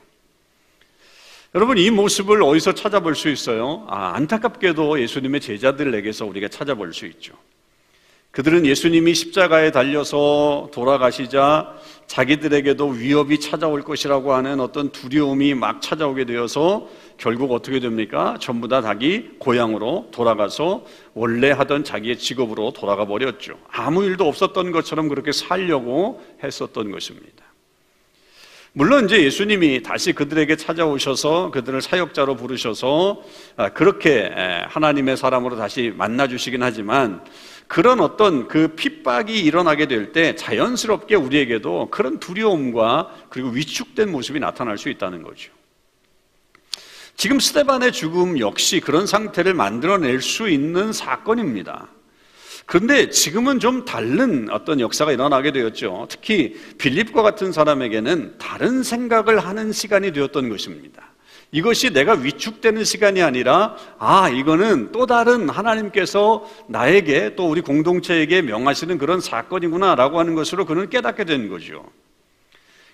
여러분 1.56 1.77
이 1.77 1.89
모습을 1.89 2.41
어디서 2.41 2.74
찾아볼 2.74 3.15
수 3.15 3.27
있어요? 3.27 3.86
아, 3.89 4.13
안타깝게도 4.15 5.01
예수님의 5.01 5.41
제자들에게서 5.41 6.25
우리가 6.25 6.48
찾아볼 6.48 6.94
수 6.94 7.06
있죠. 7.08 7.34
그들은 8.31 8.65
예수님이 8.65 9.15
십자가에 9.15 9.72
달려서 9.72 10.69
돌아가시자 10.72 11.74
자기들에게도 12.05 12.88
위협이 12.88 13.39
찾아올 13.39 13.84
것이라고 13.84 14.34
하는 14.34 14.60
어떤 14.60 14.91
두려움이 14.91 15.55
막 15.55 15.81
찾아오게 15.81 16.25
되어서 16.25 16.88
결국 17.17 17.51
어떻게 17.51 17.79
됩니까? 17.79 18.38
전부 18.39 18.67
다 18.67 18.81
자기 18.81 19.31
고향으로 19.39 20.10
돌아가서 20.12 20.86
원래 21.13 21.51
하던 21.51 21.84
자기의 21.84 22.17
직업으로 22.17 22.72
돌아가 22.74 23.05
버렸죠. 23.05 23.57
아무 23.69 24.03
일도 24.03 24.27
없었던 24.27 24.72
것처럼 24.72 25.10
그렇게 25.10 25.31
살려고 25.31 26.22
했었던 26.43 26.91
것입니다. 26.91 27.47
물론 28.77 29.05
이제 29.05 29.24
예수님이 29.24 29.81
다시 29.81 30.13
그들에게 30.13 30.55
찾아오셔서 30.55 31.50
그들을 31.50 31.81
사역자로 31.81 32.36
부르셔서 32.36 33.24
아, 33.55 33.69
그렇게 33.69 34.29
하나님의 34.67 35.17
사람으로 35.17 35.55
다시 35.55 35.91
만나 35.98 36.27
주시긴 36.27 36.62
하지만 36.62 37.25
그런 37.65 38.00
어떤 38.00 38.48
그 38.48 38.75
핍박이 38.75 39.39
일어나게 39.39 39.88
될 39.88 40.12
때 40.12 40.36
자연스럽게 40.36 41.15
우리에게도 41.15 41.88
그런 41.89 42.19
두려움과 42.19 43.15
그리고 43.29 43.50
위축된 43.50 44.12
모습이 44.12 44.39
나타날 44.39 44.77
수 44.77 44.89
있다는 44.89 45.24
거죠. 45.24 45.51
지금 47.15 47.39
스테반의 47.39 47.91
죽음 47.91 48.38
역시 48.38 48.79
그런 48.79 49.07
상태를 49.07 49.55
만들어낼 49.55 50.22
수 50.22 50.50
있는 50.50 50.93
사건입니다. 50.93 51.88
그런데 52.67 53.09
지금은 53.09 53.62
좀 53.62 53.86
다른 53.86 54.50
어떤 54.51 54.81
역사가 54.81 55.13
일어나게 55.13 55.51
되었죠. 55.51 56.07
특히 56.09 56.53
빌립과 56.77 57.24
같은 57.24 57.53
사람에게는 57.53 58.36
다른 58.38 58.83
생각을 58.83 59.39
하는 59.39 59.71
시간이 59.71 60.12
되었던 60.12 60.50
것입니다. 60.50 61.01
이것이 61.53 61.93
내가 61.93 62.12
위축되는 62.12 62.83
시간이 62.83 63.21
아니라 63.21 63.77
아 64.00 64.27
이거는 64.27 64.91
또 64.91 65.05
다른 65.05 65.47
하나님께서 65.47 66.45
나에게 66.67 67.36
또 67.38 67.50
우리 67.50 67.62
공동체에게 67.62 68.41
명하시는 68.41 68.97
그런 68.97 69.21
사건이구나라고 69.21 70.19
하는 70.19 70.36
것으로 70.36 70.65
그는 70.65 70.89
깨닫게 70.89 71.24
된 71.24 71.47
거죠. 71.47 71.86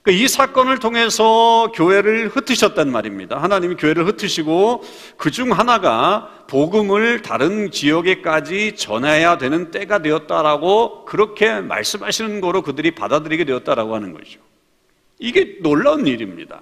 그러니까 0.04 0.24
이 0.24 0.28
사건을 0.28 0.80
통해서 0.80 1.72
교회를 1.74 2.28
흩으셨단 2.28 2.92
말입니다. 2.92 3.42
하나님이 3.42 3.76
교회를 3.76 4.06
흩으시고 4.06 4.84
그 5.18 5.32
중 5.32 5.52
하나가 5.52 6.30
복음을 6.48 7.22
다른 7.22 7.72
지역에까지 7.72 8.76
전해야 8.76 9.38
되는 9.40 9.72
때가 9.72 10.00
되었다라고 10.04 11.06
그렇게 11.06 11.60
말씀하시는 11.62 12.40
거로 12.42 12.62
그들이 12.62 12.92
받아들이게 12.92 13.46
되었다라고 13.46 13.96
하는 13.96 14.14
거죠. 14.14 14.40
이게 15.20 15.58
놀라운 15.62 16.06
일입니다. 16.06 16.62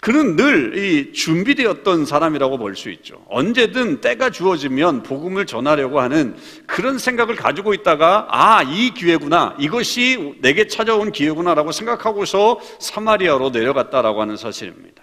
그는 0.00 0.34
늘 0.36 0.72
이 0.76 1.12
준비되었던 1.12 2.06
사람이라고 2.06 2.56
볼 2.58 2.74
수 2.74 2.88
있죠. 2.90 3.22
언제든 3.28 4.00
때가 4.00 4.30
주어지면 4.30 5.02
복음을 5.02 5.44
전하려고 5.44 6.00
하는 6.00 6.36
그런 6.66 6.98
생각을 6.98 7.36
가지고 7.36 7.74
있다가 7.74 8.26
아, 8.30 8.62
이 8.62 8.94
기회구나. 8.94 9.56
이것이 9.58 10.36
내게 10.40 10.66
찾아온 10.68 11.12
기회구나라고 11.12 11.72
생각하고서 11.72 12.60
사마리아로 12.78 13.50
내려갔다라고 13.50 14.22
하는 14.22 14.36
사실입니다. 14.36 15.02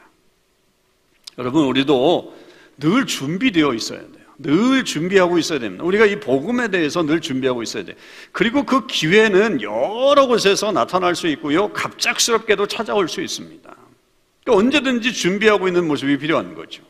여러분, 1.38 1.66
우리도 1.66 2.34
늘 2.78 3.06
준비되어 3.06 3.74
있어야 3.76 4.00
돼요. 4.00 4.26
늘 4.40 4.84
준비하고 4.84 5.38
있어야 5.38 5.60
됩니다. 5.60 5.84
우리가 5.84 6.06
이 6.06 6.20
복음에 6.20 6.70
대해서 6.70 7.04
늘 7.04 7.22
준비하고 7.22 7.62
있어야 7.62 7.86
돼요. 7.86 7.96
그리고 8.32 8.64
그 8.64 8.88
기회는 8.88 9.62
여러 9.62 10.26
곳에서 10.28 10.72
나타날 10.72 11.16
수 11.16 11.28
있고요. 11.28 11.72
갑작스럽게도 11.74 12.66
찾아올 12.68 13.08
수 13.10 13.22
있습니다. 13.22 13.77
그러니까 14.48 14.54
언제든지 14.54 15.12
준비하고 15.12 15.68
있는 15.68 15.88
모습이 15.88 16.18
필요한 16.18 16.56
거죠. 16.56 16.82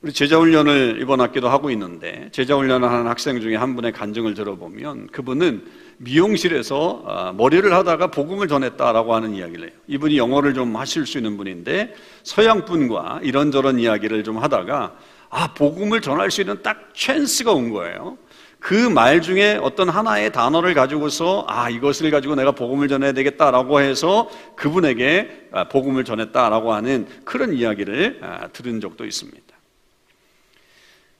우리 0.00 0.12
제자훈련을 0.12 1.00
이번 1.02 1.20
학기도 1.20 1.50
하고 1.50 1.70
있는데 1.70 2.30
제자훈련을 2.32 2.88
하는 2.88 3.08
학생 3.08 3.40
중에 3.40 3.56
한 3.56 3.76
분의 3.76 3.92
간증을 3.92 4.32
들어보면 4.32 5.08
그분은 5.08 5.66
미용실에서 5.98 7.02
아, 7.06 7.32
머리를 7.32 7.70
하다가 7.70 8.06
복음을 8.06 8.48
전했다라고 8.48 9.14
하는 9.14 9.34
이야기를 9.34 9.68
해요. 9.68 9.76
이분이 9.88 10.16
영어를 10.16 10.54
좀 10.54 10.74
하실 10.76 11.04
수 11.04 11.18
있는 11.18 11.36
분인데 11.36 11.94
서양 12.22 12.64
분과 12.64 13.20
이런저런 13.22 13.78
이야기를 13.78 14.24
좀 14.24 14.38
하다가 14.38 14.96
아 15.30 15.52
복음을 15.52 16.00
전할 16.00 16.30
수 16.30 16.40
있는 16.40 16.62
딱 16.62 16.90
찬스가 16.94 17.52
온 17.52 17.70
거예요. 17.70 18.16
그 18.60 18.74
말 18.90 19.22
중에 19.22 19.58
어떤 19.62 19.88
하나의 19.88 20.32
단어를 20.32 20.74
가지고서 20.74 21.44
아 21.48 21.70
이것을 21.70 22.10
가지고 22.10 22.34
내가 22.34 22.52
복음을 22.52 22.88
전해야 22.88 23.12
되겠다라고 23.12 23.80
해서 23.80 24.28
그분에게 24.56 25.48
아, 25.52 25.64
복음을 25.64 26.04
전했다라고 26.04 26.72
하는 26.72 27.06
그런 27.24 27.52
이야기를 27.52 28.18
아, 28.22 28.48
들은 28.48 28.80
적도 28.80 29.04
있습니다. 29.04 29.46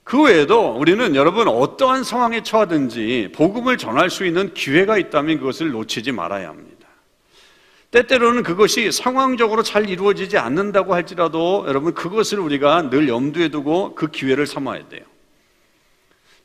그 0.03 0.23
외에도 0.23 0.71
우리는 0.71 1.15
여러분 1.15 1.47
어떠한 1.47 2.03
상황에 2.03 2.41
처하든지 2.41 3.29
복음을 3.35 3.77
전할 3.77 4.09
수 4.09 4.25
있는 4.25 4.53
기회가 4.53 4.97
있다면 4.97 5.37
그것을 5.37 5.69
놓치지 5.71 6.11
말아야 6.11 6.49
합니다. 6.49 6.87
때때로는 7.91 8.43
그것이 8.43 8.91
상황적으로 8.91 9.63
잘 9.63 9.89
이루어지지 9.89 10.37
않는다고 10.37 10.93
할지라도 10.93 11.63
여러분 11.67 11.93
그것을 11.93 12.39
우리가 12.39 12.89
늘 12.89 13.07
염두에 13.07 13.49
두고 13.49 13.95
그 13.95 14.07
기회를 14.07 14.45
삼아야 14.45 14.87
돼요. 14.89 15.03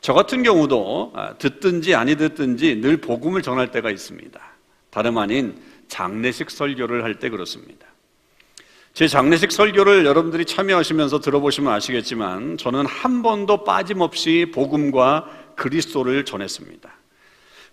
저 0.05 0.13
같은 0.13 0.43
경우도 0.43 1.13
아, 1.15 1.33
듣든지 1.39 1.95
아니 1.95 2.15
듣든지 2.15 2.83
늘 2.83 2.99
복음을 2.99 3.41
전할 3.41 3.71
때가 3.71 3.91
있습니다. 3.91 4.39
다름 4.91 5.17
아닌 5.17 5.57
장례식 5.89 6.51
설교를 6.51 7.05
할 7.05 7.15
때 7.15 7.31
그렇습니다. 7.31 7.87
제 8.93 9.09
장례식 9.09 9.51
설교를 9.51 10.05
여러분들이 10.05 10.45
참여하시면서 10.45 11.21
들어보시면 11.21 11.73
아시겠지만 11.73 12.59
저는 12.59 12.85
한 12.85 13.23
번도 13.23 13.65
빠짐없이 13.65 14.53
복음과 14.53 15.55
그리스도를 15.57 16.27
전했습니다. 16.27 16.91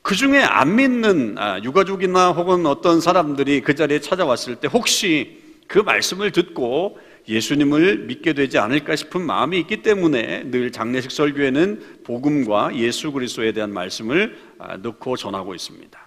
그 0.02 0.16
중에 0.16 0.42
안 0.42 0.78
믿는 0.78 1.36
아, 1.38 1.60
유가족이나 1.62 2.32
혹은 2.32 2.66
어떤 2.66 3.02
사람들이 3.02 3.60
그 3.60 3.76
자리에 3.76 4.00
찾아왔을 4.00 4.56
때 4.56 4.70
혹시 4.70 5.38
그 5.68 5.80
말씀을 5.80 6.32
듣고 6.32 6.98
예수님을 7.28 8.00
믿게 8.00 8.34
되지 8.34 8.58
않을까 8.58 8.96
싶은 8.96 9.22
마음이 9.22 9.60
있기 9.60 9.82
때문에 9.84 10.50
늘 10.50 10.72
장례식 10.72 11.12
설교에는 11.12 12.02
복음과 12.04 12.76
예수 12.76 13.12
그리스도에 13.12 13.52
대한 13.52 13.74
말씀을 13.74 14.38
아, 14.60 14.78
넣고 14.78 15.18
전하고 15.18 15.54
있습니다. 15.56 16.00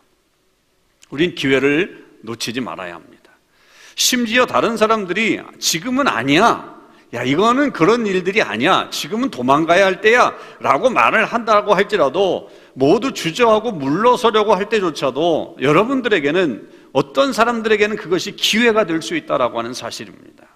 우린 1.11 1.35
기회를 1.35 2.05
놓치지 2.23 2.61
말아야 2.61 2.95
합니다. 2.95 3.31
심지어 3.95 4.47
다른 4.47 4.77
사람들이 4.77 5.41
지금은 5.59 6.09
아니야. 6.09 6.75
야, 7.15 7.23
이거는 7.23 7.73
그런 7.73 8.07
일들이 8.07 8.43
아니야. 8.43 8.91
지금은 8.91 9.31
도망가야 9.31 9.85
할 9.87 10.01
때야. 10.01 10.35
라고 10.59 10.91
말을 10.91 11.25
한다고 11.25 11.75
할지라도 11.75 12.51
모두 12.73 13.13
주저하고 13.13 13.71
물러서려고 13.71 14.55
할 14.55 14.69
때조차도 14.69 15.59
여러분들에게는 15.61 16.69
어떤 16.93 17.33
사람들에게는 17.33 17.97
그것이 17.97 18.35
기회가 18.35 18.85
될 18.85 19.01
수 19.01 19.15
있다라고 19.15 19.61
하는 19.61 19.75
사실입니다. 19.75 20.49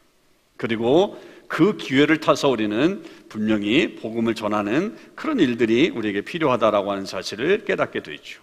그리고 0.59 1.19
그 1.47 1.79
기회를 1.79 2.21
타서 2.21 2.51
우리는 2.51 3.03
분명히 3.31 3.97
복음을 3.97 4.35
전하는 4.35 4.99
그런 5.15 5.41
일들이 5.41 5.89
우리에게 5.89 6.21
필요하다라고 6.21 6.93
하는 6.93 7.07
사실을 7.07 7.65
깨닫게 7.65 8.03
되죠. 8.03 8.43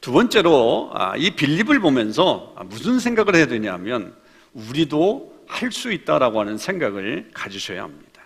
두 0.00 0.12
번째로 0.12 0.90
아, 0.94 1.16
이 1.16 1.34
빌립을 1.34 1.80
보면서 1.80 2.54
무슨 2.66 3.00
생각을 3.00 3.34
해야 3.34 3.46
되냐면 3.46 4.14
우리도 4.54 5.30
할 5.46 5.72
수 5.72 5.90
있다라고 5.92 6.40
하는 6.40 6.56
생각을 6.58 7.30
가지셔야 7.34 7.82
합니다. 7.82 8.22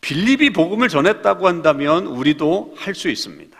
빌립이 0.00 0.50
복음을 0.50 0.88
전했다고 0.88 1.46
한다면 1.46 2.06
우리도 2.06 2.74
할 2.76 2.94
수 2.94 3.08
있습니다. 3.08 3.57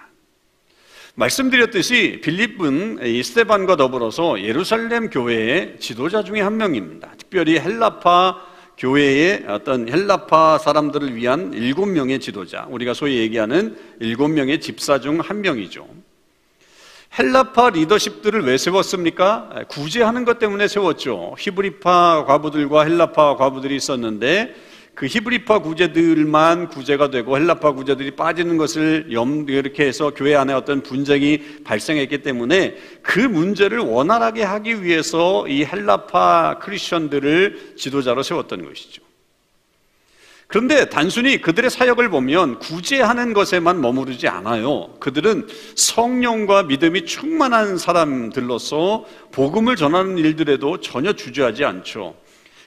말씀드렸듯이 1.18 2.20
빌립은 2.22 3.04
이스테반과 3.04 3.74
더불어서 3.74 4.40
예루살렘 4.40 5.10
교회의 5.10 5.80
지도자 5.80 6.22
중에 6.22 6.40
한 6.40 6.56
명입니다. 6.56 7.10
특별히 7.18 7.58
헬라파 7.58 8.40
교회의 8.76 9.44
어떤 9.48 9.88
헬라파 9.88 10.58
사람들을 10.58 11.16
위한 11.16 11.52
일곱 11.54 11.86
명의 11.86 12.20
지도자, 12.20 12.66
우리가 12.70 12.94
소위 12.94 13.16
얘기하는 13.18 13.76
일곱 13.98 14.28
명의 14.28 14.60
집사 14.60 15.00
중 15.00 15.18
한 15.20 15.40
명이죠. 15.40 15.88
헬라파 17.18 17.70
리더십들을 17.70 18.44
왜 18.44 18.56
세웠습니까? 18.56 19.64
구제하는 19.66 20.24
것 20.24 20.38
때문에 20.38 20.68
세웠죠. 20.68 21.34
히브리파 21.36 22.26
과부들과 22.28 22.84
헬라파 22.84 23.34
과부들이 23.34 23.74
있었는데 23.74 24.54
그 24.98 25.06
히브리파 25.06 25.60
구제들만 25.60 26.70
구제가 26.70 27.08
되고 27.10 27.36
헬라파 27.36 27.70
구제들이 27.70 28.16
빠지는 28.16 28.56
것을 28.56 29.12
염 29.12 29.46
이렇게 29.48 29.86
해서 29.86 30.12
교회 30.12 30.34
안에 30.34 30.52
어떤 30.52 30.82
분쟁이 30.82 31.62
발생했기 31.62 32.22
때문에 32.22 32.76
그 33.00 33.20
문제를 33.20 33.78
원활하게 33.78 34.42
하기 34.42 34.82
위해서 34.82 35.46
이 35.46 35.64
헬라파 35.64 36.58
크리스천들을 36.58 37.74
지도자로 37.76 38.24
세웠던 38.24 38.64
것이죠. 38.64 39.02
그런데 40.48 40.88
단순히 40.88 41.40
그들의 41.40 41.70
사역을 41.70 42.08
보면 42.08 42.58
구제하는 42.58 43.34
것에만 43.34 43.80
머무르지 43.80 44.26
않아요. 44.26 44.96
그들은 44.98 45.46
성령과 45.76 46.64
믿음이 46.64 47.04
충만한 47.04 47.78
사람들로서 47.78 49.04
복음을 49.30 49.76
전하는 49.76 50.18
일들에도 50.18 50.80
전혀 50.80 51.12
주저하지 51.12 51.64
않죠. 51.64 52.16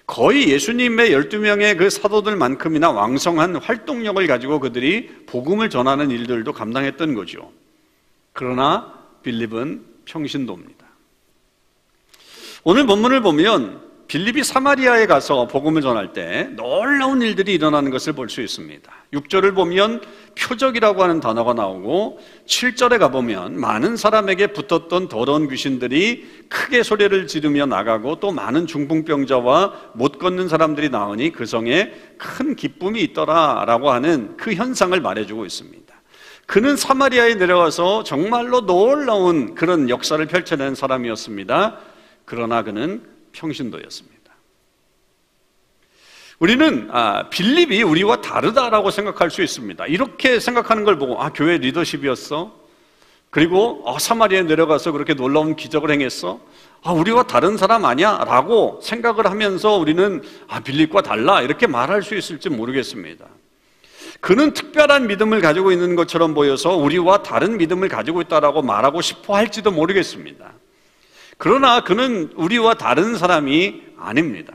거의 0.08 0.50
예수님의 0.50 1.12
12명의 1.12 1.78
그 1.78 1.90
사도들만큼이나 1.90 2.92
왕성한 2.92 3.58
활동력을 3.58 4.26
가지고 4.28 4.60
그들이 4.60 5.10
복음을 5.26 5.70
전하는 5.70 6.12
일들도 6.12 6.52
감당했던 6.54 7.14
거죠. 7.16 7.52
그러나 8.34 8.94
빌립은 9.24 9.86
평신도입니다. 10.06 10.86
오늘 12.64 12.86
본문을 12.86 13.22
보면 13.22 13.91
빌립이 14.12 14.44
사마리아에 14.44 15.06
가서 15.06 15.48
복음을 15.48 15.82
전할 15.82 16.12
때 16.12 16.50
놀라운 16.58 17.22
일들이 17.22 17.54
일어나는 17.54 17.92
것을 17.92 18.12
볼 18.12 18.28
수 18.28 18.42
있습니다. 18.42 18.92
6절을 19.14 19.56
보면 19.56 20.02
표적이라고 20.38 21.02
하는 21.02 21.22
단어가 21.22 21.54
나오고 21.54 22.20
7절에 22.46 23.00
가보면 23.00 23.58
많은 23.58 23.96
사람에게 23.96 24.48
붙었던 24.48 25.08
더러운 25.08 25.48
귀신들이 25.48 26.28
크게 26.50 26.84
소리를 26.84 27.26
지르며 27.28 27.66
나가고 27.68 28.20
또 28.20 28.34
많은 28.34 28.68
중풍병자와 28.68 29.92
못 29.94 30.20
걷는 30.20 30.50
사람들이 30.50 30.90
나오니 30.90 31.32
그 31.32 31.46
성에 31.46 31.94
큰 32.18 32.58
기쁨이 32.58 33.00
있더라라고 33.04 33.92
하는 33.92 34.36
그 34.36 34.54
현상을 34.54 35.00
말해주고 35.00 35.46
있습니다. 35.46 35.96
그는 36.48 36.76
사마리아에 36.76 37.36
내려와서 37.36 38.04
정말로 38.04 38.66
놀라운 38.66 39.56
그런 39.56 39.88
역사를 39.90 40.26
펼쳐낸 40.26 40.76
사람이었습니다. 40.76 41.78
그러나 42.26 42.62
그는 42.64 43.11
평신도였습니다. 43.32 44.22
우리는 46.40 46.90
아, 46.92 47.30
빌립이 47.30 47.84
우리와 47.84 48.22
다르다라고 48.22 48.90
생각할 48.90 49.30
수 49.30 49.44
있습니다. 49.44 49.86
이렇게 49.86 50.40
생각하는 50.40 50.84
걸 50.84 50.98
보고 50.98 51.22
아 51.22 51.32
교회 51.32 51.60
리더십이었어. 51.60 52.60
그리고 53.30 53.84
아, 53.86 54.00
사마리아에 54.00 54.44
내려가서 54.44 54.92
그렇게 54.92 55.14
놀라운 55.14 55.56
기적을 55.56 55.92
행했어. 55.92 56.40
아 56.82 56.94
우리와 56.94 57.24
다른 57.24 57.58
사람 57.58 57.86
아니야?라고 57.86 58.80
생각을 58.82 59.28
하면서 59.28 59.76
우리는 59.78 60.24
아 60.48 60.62
빌립과 60.62 61.04
달라 61.04 61.44
이렇게 61.44 61.68
말할 61.68 62.02
수 62.02 62.16
있을지 62.16 62.50
모르겠습니다. 62.50 63.28
그는 64.20 64.54
특별한 64.54 65.08
믿음을 65.08 65.42
가지고 65.42 65.72
있는 65.72 65.96
것처럼 65.96 66.34
보여서 66.34 66.76
우리와 66.76 67.22
다른 67.22 67.58
믿음을 67.58 67.88
가지고 67.88 68.22
있다라고 68.22 68.64
말하고 68.64 69.02
싶어 69.02 69.36
할지도 69.36 69.70
모르겠습니다. 69.70 70.54
그러나 71.44 71.82
그는 71.82 72.30
우리와 72.36 72.76
다른 72.76 73.18
사람이 73.18 73.82
아닙니다. 73.98 74.54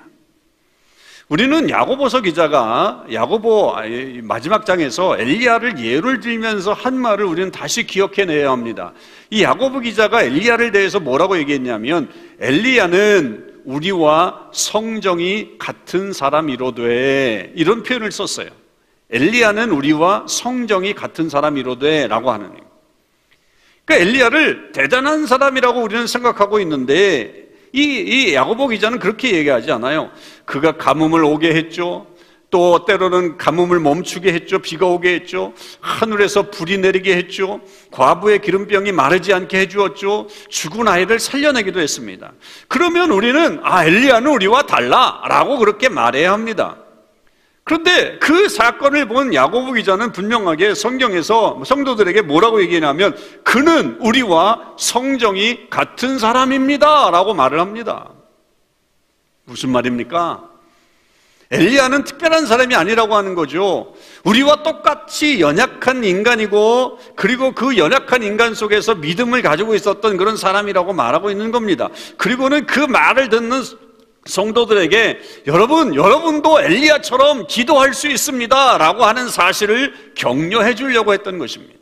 우리는 1.28 1.68
야고보서 1.68 2.20
기자가 2.20 3.04
야고보 3.12 3.74
마지막 4.22 4.64
장에서 4.64 5.18
엘리야를 5.18 5.84
예를 5.84 6.20
들면서 6.20 6.72
한 6.72 6.94
말을 6.94 7.24
우리는 7.24 7.50
다시 7.50 7.88
기억해내야 7.88 8.52
합니다. 8.52 8.92
이 9.30 9.42
야고보 9.42 9.80
기자가 9.80 10.22
엘리야를 10.22 10.70
대해서 10.70 11.00
뭐라고 11.00 11.36
얘기했냐면 11.38 12.08
엘리야는 12.38 13.62
우리와 13.64 14.50
성정이 14.52 15.58
같은 15.58 16.12
사람이로돼 16.12 17.54
이런 17.56 17.82
표현을 17.82 18.12
썼어요. 18.12 18.50
엘리야는 19.10 19.70
우리와 19.72 20.26
성정이 20.28 20.94
같은 20.94 21.28
사람이로돼라고 21.28 22.30
하는 22.30 22.50
거예요. 22.50 22.65
그러니까 23.86 24.10
엘리야를 24.10 24.72
대단한 24.72 25.26
사람이라고 25.26 25.80
우리는 25.80 26.06
생각하고 26.06 26.60
있는데 26.60 27.46
이, 27.72 27.80
이 27.80 28.34
야고보 28.34 28.68
기자는 28.68 28.98
그렇게 28.98 29.32
얘기하지 29.32 29.70
않아요. 29.72 30.10
그가 30.44 30.72
가뭄을 30.72 31.24
오게 31.24 31.54
했죠. 31.54 32.06
또 32.50 32.84
때로는 32.84 33.38
가뭄을 33.38 33.80
멈추게 33.80 34.32
했죠. 34.32 34.60
비가 34.60 34.86
오게 34.86 35.14
했죠. 35.14 35.52
하늘에서 35.80 36.50
불이 36.50 36.78
내리게 36.78 37.16
했죠. 37.16 37.60
과부의 37.90 38.40
기름병이 38.40 38.92
마르지 38.92 39.32
않게 39.32 39.58
해주었죠. 39.60 40.28
죽은 40.48 40.88
아이를 40.88 41.18
살려내기도 41.18 41.80
했습니다. 41.80 42.32
그러면 42.68 43.10
우리는 43.10 43.60
아 43.62 43.84
엘리야는 43.84 44.30
우리와 44.30 44.62
달라라고 44.62 45.58
그렇게 45.58 45.88
말해야 45.88 46.32
합니다. 46.32 46.76
그런데 47.66 48.16
그 48.20 48.48
사건을 48.48 49.08
본 49.08 49.34
야고보 49.34 49.72
기자는 49.72 50.12
분명하게 50.12 50.76
성경에서 50.76 51.62
성도들에게 51.66 52.22
뭐라고 52.22 52.62
얘기하냐면 52.62 53.16
그는 53.42 53.98
우리와 54.00 54.74
성정이 54.78 55.68
같은 55.68 56.20
사람입니다. 56.20 57.10
라고 57.10 57.34
말을 57.34 57.58
합니다. 57.58 58.10
무슨 59.46 59.70
말입니까? 59.70 60.48
엘리야는 61.50 62.04
특별한 62.04 62.46
사람이 62.46 62.76
아니라고 62.76 63.16
하는 63.16 63.34
거죠. 63.34 63.94
우리와 64.22 64.62
똑같이 64.62 65.40
연약한 65.40 66.04
인간이고, 66.04 67.00
그리고 67.16 67.52
그 67.52 67.76
연약한 67.78 68.22
인간 68.22 68.54
속에서 68.54 68.94
믿음을 68.94 69.42
가지고 69.42 69.74
있었던 69.74 70.16
그런 70.16 70.36
사람이라고 70.36 70.92
말하고 70.92 71.30
있는 71.30 71.50
겁니다. 71.50 71.88
그리고는 72.16 72.66
그 72.66 72.78
말을 72.78 73.28
듣는 73.28 73.62
성도들에게 74.26 75.20
여러분, 75.46 75.94
여러분도 75.94 76.60
엘리야처럼 76.60 77.46
기도할 77.46 77.94
수 77.94 78.08
있습니다. 78.08 78.78
라고 78.78 79.04
하는 79.04 79.28
사실을 79.28 80.12
격려해 80.14 80.74
주려고 80.74 81.12
했던 81.12 81.38
것입니다. 81.38 81.76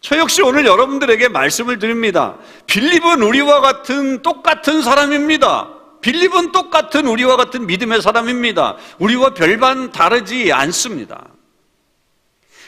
저 0.00 0.18
역시 0.18 0.42
오늘 0.42 0.66
여러분들에게 0.66 1.28
말씀을 1.28 1.78
드립니다. 1.78 2.38
빌립은 2.66 3.22
우리와 3.22 3.60
같은 3.60 4.22
똑같은 4.22 4.82
사람입니다. 4.82 5.70
빌립은 6.00 6.52
똑같은 6.52 7.06
우리와 7.06 7.36
같은 7.36 7.66
믿음의 7.66 8.02
사람입니다. 8.02 8.76
우리와 8.98 9.34
별반 9.34 9.90
다르지 9.90 10.52
않습니다. 10.52 11.28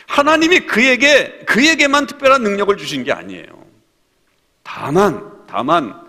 하나님이 0.09 0.61
그에게, 0.61 1.41
그에게만 1.47 2.07
특별한 2.07 2.43
능력을 2.43 2.77
주신 2.77 3.05
게 3.05 3.13
아니에요. 3.13 3.47
다만, 4.65 5.31
다만, 5.47 6.08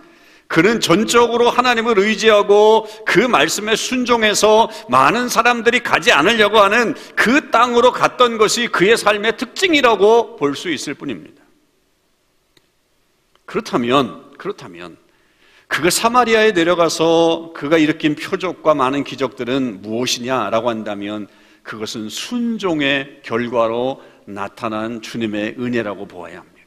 그 0.50 0.64
그는 0.64 0.80
전적으로 0.80 1.52
하나님을 1.52 2.00
의지하고 2.00 2.88
그 3.06 3.20
말씀에 3.20 3.76
순종해서 3.76 4.70
많은 4.90 5.30
사람들이 5.30 5.82
가지 5.82 6.12
않으려고 6.12 6.58
하는 6.58 6.96
그 7.16 7.52
땅으로 7.52 7.92
갔던 7.92 8.40
것이 8.40 8.68
그의 8.68 8.98
삶의 8.98 9.38
특징이라고 9.38 10.36
볼 10.38 10.56
수 10.56 10.70
있을 10.72 10.96
뿐입니다. 10.96 11.44
그렇다면, 13.46 14.32
그렇다면, 14.38 14.98
그가 15.68 15.92
사마리아에 15.92 16.52
내려가서 16.52 17.54
그가 17.54 17.78
일으킨 17.78 18.16
표적과 18.16 18.74
많은 18.74 19.04
기적들은 19.04 19.84
무엇이냐라고 19.84 20.70
한다면 20.70 21.28
그것은 21.62 22.10
순종의 22.10 23.22
결과로 23.24 24.02
나타난 24.26 25.02
주님의 25.02 25.58
은혜라고 25.60 26.08
보아야 26.08 26.40
합니다. 26.40 26.59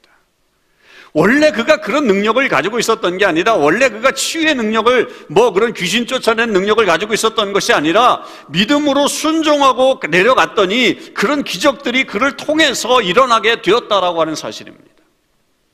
원래 1.14 1.50
그가 1.50 1.78
그런 1.82 2.06
능력을 2.06 2.46
가지고 2.48 2.78
있었던 2.78 3.18
게 3.18 3.26
아니라 3.26 3.54
원래 3.54 3.90
그가 3.90 4.12
치유의 4.12 4.54
능력을 4.54 5.26
뭐 5.28 5.52
그런 5.52 5.74
귀신 5.74 6.06
쫓아낸 6.06 6.52
능력을 6.52 6.84
가지고 6.86 7.12
있었던 7.12 7.52
것이 7.52 7.74
아니라 7.74 8.24
믿음으로 8.48 9.08
순종하고 9.08 10.00
내려갔더니 10.08 11.12
그런 11.12 11.44
기적들이 11.44 12.04
그를 12.04 12.36
통해서 12.36 13.02
일어나게 13.02 13.60
되었다라고 13.60 14.20
하는 14.22 14.34
사실입니다. 14.34 14.86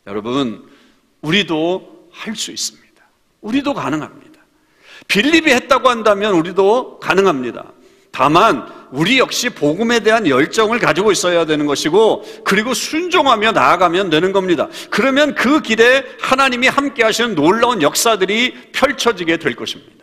여러분, 0.08 0.68
우리도 1.20 1.98
할 2.10 2.34
수 2.34 2.50
있습니다. 2.50 2.88
우리도 3.40 3.74
가능합니다. 3.74 4.40
빌립이 5.06 5.52
했다고 5.52 5.88
한다면 5.88 6.34
우리도 6.34 6.98
가능합니다. 6.98 7.72
다만 8.10 8.66
우리 8.90 9.18
역시 9.18 9.50
복음에 9.50 10.00
대한 10.00 10.26
열정을 10.26 10.78
가지고 10.78 11.12
있어야 11.12 11.44
되는 11.44 11.66
것이고 11.66 12.42
그리고 12.44 12.74
순종하며 12.74 13.52
나아가면 13.52 14.10
되는 14.10 14.32
겁니다. 14.32 14.68
그러면 14.90 15.34
그 15.34 15.60
길에 15.60 16.04
하나님이 16.20 16.68
함께 16.68 17.04
하시는 17.04 17.34
놀라운 17.34 17.82
역사들이 17.82 18.72
펼쳐지게 18.72 19.36
될 19.36 19.54
것입니다. 19.54 19.98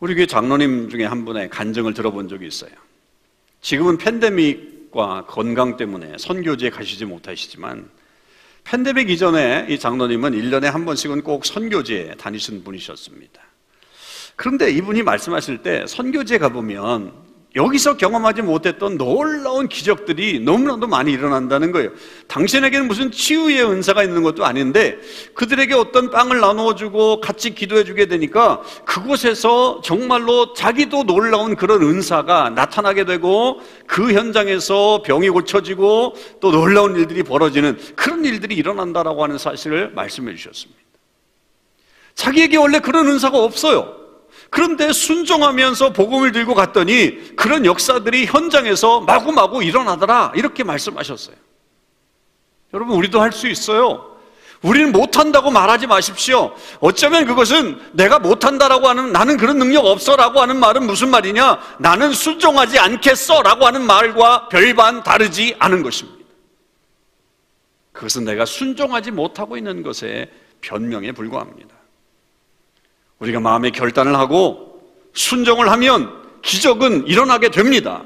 우리 0.00 0.14
교회 0.14 0.26
장로님 0.26 0.88
중에 0.88 1.04
한 1.04 1.24
분의 1.24 1.50
간증을 1.50 1.94
들어본 1.94 2.28
적이 2.28 2.46
있어요. 2.46 2.70
지금은 3.60 3.98
팬데믹과 3.98 5.26
건강 5.26 5.76
때문에 5.76 6.16
선교지에 6.18 6.70
가시지 6.70 7.04
못하시지만 7.04 7.88
팬데믹 8.64 9.10
이전에 9.10 9.66
이 9.68 9.78
장로님은 9.78 10.32
1년에 10.32 10.64
한 10.64 10.84
번씩은 10.84 11.22
꼭 11.22 11.44
선교지에 11.44 12.14
다니신 12.16 12.64
분이셨습니다. 12.64 13.49
그런데 14.40 14.70
이분이 14.70 15.02
말씀하실 15.02 15.58
때 15.58 15.84
선교지에 15.86 16.38
가보면 16.38 17.12
여기서 17.56 17.98
경험하지 17.98 18.40
못했던 18.40 18.96
놀라운 18.96 19.68
기적들이 19.68 20.40
너무나도 20.40 20.86
많이 20.86 21.12
일어난다는 21.12 21.72
거예요. 21.72 21.90
당신에게는 22.26 22.88
무슨 22.88 23.10
치유의 23.10 23.62
은사가 23.62 24.02
있는 24.02 24.22
것도 24.22 24.46
아닌데 24.46 24.96
그들에게 25.34 25.74
어떤 25.74 26.10
빵을 26.10 26.40
나누어주고 26.40 27.20
같이 27.20 27.54
기도해주게 27.54 28.06
되니까 28.06 28.62
그곳에서 28.86 29.82
정말로 29.84 30.54
자기도 30.54 31.04
놀라운 31.04 31.54
그런 31.54 31.82
은사가 31.82 32.48
나타나게 32.48 33.04
되고 33.04 33.60
그 33.86 34.14
현장에서 34.14 35.02
병이 35.02 35.28
고쳐지고 35.28 36.14
또 36.40 36.50
놀라운 36.50 36.96
일들이 36.96 37.22
벌어지는 37.24 37.78
그런 37.94 38.24
일들이 38.24 38.54
일어난다라고 38.54 39.22
하는 39.22 39.36
사실을 39.36 39.90
말씀해 39.90 40.34
주셨습니다. 40.34 40.80
자기에게 42.14 42.56
원래 42.56 42.78
그런 42.78 43.06
은사가 43.06 43.36
없어요. 43.36 44.00
그런데 44.50 44.92
순종하면서 44.92 45.92
복음을 45.92 46.32
들고 46.32 46.54
갔더니 46.54 47.36
그런 47.36 47.64
역사들이 47.64 48.26
현장에서 48.26 49.00
마구마구 49.00 49.62
일어나더라. 49.62 50.32
이렇게 50.34 50.64
말씀하셨어요. 50.64 51.36
여러분, 52.74 52.96
우리도 52.96 53.20
할 53.20 53.32
수 53.32 53.48
있어요. 53.48 54.10
우리는 54.62 54.92
못한다고 54.92 55.50
말하지 55.50 55.86
마십시오. 55.86 56.54
어쩌면 56.80 57.24
그것은 57.24 57.80
내가 57.92 58.18
못한다라고 58.18 58.88
하는 58.88 59.10
나는 59.10 59.38
그런 59.38 59.58
능력 59.58 59.86
없어라고 59.86 60.40
하는 60.40 60.58
말은 60.58 60.86
무슨 60.86 61.10
말이냐? 61.10 61.76
나는 61.78 62.12
순종하지 62.12 62.78
않겠어라고 62.78 63.66
하는 63.66 63.82
말과 63.86 64.48
별반 64.48 65.02
다르지 65.02 65.56
않은 65.58 65.82
것입니다. 65.82 66.20
그것은 67.92 68.24
내가 68.24 68.44
순종하지 68.44 69.12
못하고 69.12 69.56
있는 69.56 69.82
것에 69.82 70.30
변명에 70.60 71.12
불과합니다. 71.12 71.79
우리가 73.20 73.40
마음의 73.40 73.72
결단을 73.72 74.16
하고 74.16 74.80
순종을 75.12 75.70
하면 75.70 76.40
기적은 76.42 77.06
일어나게 77.06 77.50
됩니다. 77.50 78.04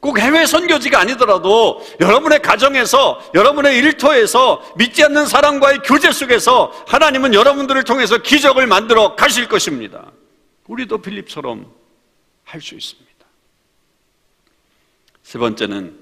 꼭 0.00 0.18
해외 0.18 0.46
선교지가 0.46 1.00
아니더라도 1.00 1.82
여러분의 2.00 2.42
가정에서 2.42 3.20
여러분의 3.34 3.78
일터에서 3.78 4.62
믿지 4.76 5.02
않는 5.04 5.26
사람과의 5.26 5.80
교제 5.84 6.12
속에서 6.12 6.72
하나님은 6.86 7.34
여러분들을 7.34 7.82
통해서 7.84 8.18
기적을 8.18 8.66
만들어 8.66 9.16
가실 9.16 9.48
것입니다. 9.48 10.12
우리도 10.68 10.98
필립처럼 10.98 11.66
할 12.44 12.60
수 12.60 12.74
있습니다. 12.74 13.06
세 15.22 15.38
번째는 15.38 15.98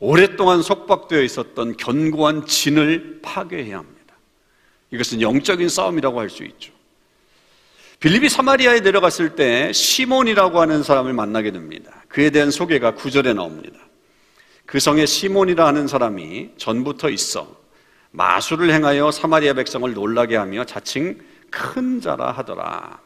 오랫동안 0.00 0.62
속박되어 0.62 1.22
있었던 1.22 1.76
견고한 1.76 2.46
진을 2.46 3.20
파괴해야 3.22 3.78
합니다. 3.78 4.14
이것은 4.90 5.20
영적인 5.22 5.68
싸움이라고 5.68 6.20
할 6.20 6.28
수 6.28 6.44
있죠. 6.44 6.72
빌립이 8.00 8.30
사마리아에 8.30 8.80
내려갔을 8.80 9.36
때 9.36 9.74
시몬이라고 9.74 10.58
하는 10.58 10.82
사람을 10.82 11.12
만나게 11.12 11.50
됩니다. 11.50 11.92
그에 12.08 12.30
대한 12.30 12.50
소개가 12.50 12.94
구절에 12.94 13.34
나옵니다. 13.34 13.78
그 14.64 14.80
성에 14.80 15.04
시몬이라 15.04 15.66
하는 15.66 15.86
사람이 15.86 16.52
전부터 16.56 17.10
있어 17.10 17.60
마술을 18.12 18.72
행하여 18.72 19.10
사마리아 19.10 19.52
백성을 19.52 19.92
놀라게 19.92 20.36
하며 20.36 20.64
자칭 20.64 21.20
큰 21.50 22.00
자라 22.00 22.32
하더라. 22.32 23.00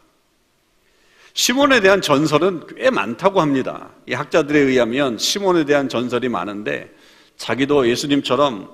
시몬에 1.33 1.80
대한 1.80 2.00
전설은 2.00 2.68
꽤 2.76 2.90
많다고 2.90 3.40
합니다. 3.40 3.90
이 4.07 4.14
학자들에 4.14 4.57
의하면 4.61 5.18
시몬에 5.18 5.64
대한 5.64 5.88
전설이 5.88 6.28
많은데 6.28 6.88
자기도 7.37 7.88
예수님처럼 7.88 8.70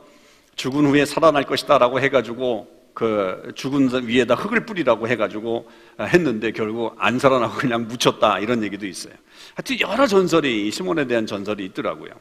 죽은 0.56 0.84
후에 0.84 1.06
살아날 1.06 1.44
것이다라고 1.44 1.98
해가지고 2.00 2.79
그 2.94 3.52
죽은 3.54 4.06
위에다 4.06 4.34
흙을 4.34 4.66
뿌리라고 4.66 5.08
해가지고 5.08 5.68
했는데 6.00 6.52
결국 6.52 6.94
안 6.98 7.18
살아나고 7.18 7.54
그냥 7.54 7.86
묻혔다 7.88 8.38
이런 8.40 8.62
얘기도 8.62 8.86
있어요. 8.86 9.14
하여튼 9.54 9.80
여러 9.80 10.06
전설이 10.06 10.70
시몬에 10.70 11.06
대한 11.06 11.26
전설이 11.26 11.64
있더라고요. 11.66 12.12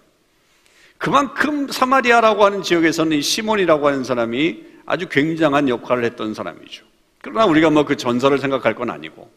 그만큼 0.97 1.67
사마리아라고 1.69 2.43
하는 2.43 2.61
지역에서는 2.61 3.17
이 3.17 3.21
시몬이라고 3.21 3.87
하는 3.87 4.03
사람이 4.03 4.63
아주 4.85 5.07
굉장한 5.07 5.69
역할을 5.69 6.03
했던 6.03 6.33
사람이죠. 6.33 6.85
그러나 7.21 7.45
우리가 7.45 7.69
뭐 7.69 7.83
그 7.83 7.95
전설을 7.95 8.39
생각할 8.39 8.75
건 8.75 8.89
아니고 8.89 9.29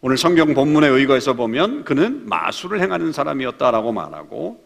오늘 0.00 0.16
성경 0.16 0.54
본문에 0.54 0.88
의거해서 0.88 1.34
보면 1.34 1.84
그는 1.84 2.28
마술을 2.28 2.80
행하는 2.80 3.12
사람이었다라고 3.12 3.92
말하고 3.92 4.64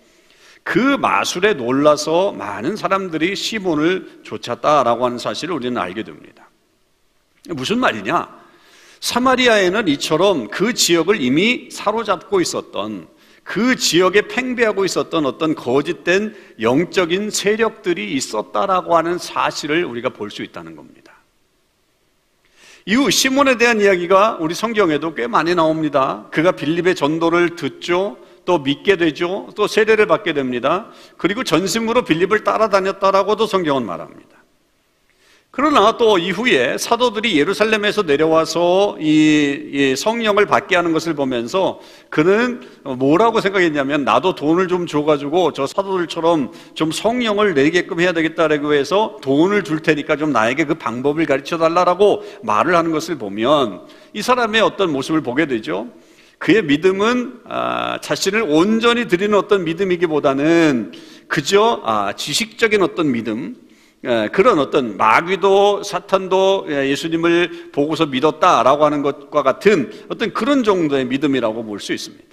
그 0.66 0.80
마술에 0.80 1.54
놀라서 1.54 2.32
많은 2.32 2.74
사람들이 2.74 3.36
시몬을 3.36 4.22
쫓았다라고 4.24 5.06
하는 5.06 5.16
사실을 5.16 5.54
우리는 5.54 5.80
알게 5.80 6.02
됩니다. 6.02 6.50
무슨 7.50 7.78
말이냐? 7.78 8.28
사마리아에는 8.98 9.86
이처럼 9.86 10.48
그 10.48 10.74
지역을 10.74 11.20
이미 11.22 11.68
사로잡고 11.70 12.40
있었던 12.40 13.06
그 13.44 13.76
지역에 13.76 14.22
팽배하고 14.22 14.84
있었던 14.84 15.24
어떤 15.24 15.54
거짓된 15.54 16.34
영적인 16.60 17.30
세력들이 17.30 18.12
있었다라고 18.14 18.96
하는 18.96 19.18
사실을 19.18 19.84
우리가 19.84 20.08
볼 20.08 20.30
수 20.30 20.42
있다는 20.42 20.74
겁니다. 20.74 21.12
이후 22.86 23.08
시몬에 23.08 23.56
대한 23.56 23.80
이야기가 23.80 24.38
우리 24.40 24.52
성경에도 24.52 25.14
꽤 25.14 25.28
많이 25.28 25.54
나옵니다. 25.54 26.26
그가 26.32 26.50
빌립의 26.50 26.96
전도를 26.96 27.54
듣죠. 27.54 28.18
또 28.46 28.58
믿게 28.58 28.96
되죠. 28.96 29.48
또 29.54 29.66
세례를 29.66 30.06
받게 30.06 30.32
됩니다. 30.32 30.86
그리고 31.18 31.44
전심으로 31.44 32.02
빌립을 32.02 32.44
따라다녔다라고도 32.44 33.46
성경은 33.46 33.84
말합니다. 33.84 34.36
그러나 35.56 35.96
또 35.96 36.18
이후에 36.18 36.76
사도들이 36.76 37.38
예루살렘에서 37.38 38.02
내려와서 38.02 38.98
이, 39.00 39.70
이, 39.72 39.96
성령을 39.96 40.44
받게 40.44 40.76
하는 40.76 40.92
것을 40.92 41.14
보면서 41.14 41.80
그는 42.10 42.60
뭐라고 42.84 43.40
생각했냐면 43.40 44.04
나도 44.04 44.34
돈을 44.34 44.68
좀 44.68 44.86
줘가지고 44.86 45.54
저 45.54 45.66
사도들처럼 45.66 46.52
좀 46.74 46.92
성령을 46.92 47.54
내게끔 47.54 48.00
해야 48.00 48.12
되겠다라고 48.12 48.74
해서 48.74 49.16
돈을 49.22 49.64
줄 49.64 49.80
테니까 49.80 50.16
좀 50.16 50.30
나에게 50.30 50.66
그 50.66 50.74
방법을 50.74 51.24
가르쳐 51.24 51.56
달라라고 51.56 52.22
말을 52.42 52.76
하는 52.76 52.92
것을 52.92 53.16
보면 53.16 53.86
이 54.12 54.20
사람의 54.20 54.60
어떤 54.60 54.92
모습을 54.92 55.22
보게 55.22 55.46
되죠. 55.46 55.86
그의 56.38 56.62
믿음은 56.62 57.40
아, 57.44 57.98
자신을 58.02 58.42
온전히 58.42 59.08
드리는 59.08 59.36
어떤 59.36 59.64
믿음이기보다는 59.64 60.92
그저 61.28 61.82
아, 61.84 62.12
지식적인 62.14 62.82
어떤 62.82 63.10
믿음, 63.10 63.56
그런 64.32 64.58
어떤 64.60 64.96
마귀도 64.96 65.82
사탄도 65.82 66.66
예수님을 66.68 67.70
보고서 67.72 68.06
믿었다라고 68.06 68.84
하는 68.84 69.02
것과 69.02 69.42
같은 69.42 69.90
어떤 70.08 70.32
그런 70.32 70.62
정도의 70.62 71.06
믿음이라고 71.06 71.64
볼 71.64 71.80
수 71.80 71.92
있습니다. 71.92 72.24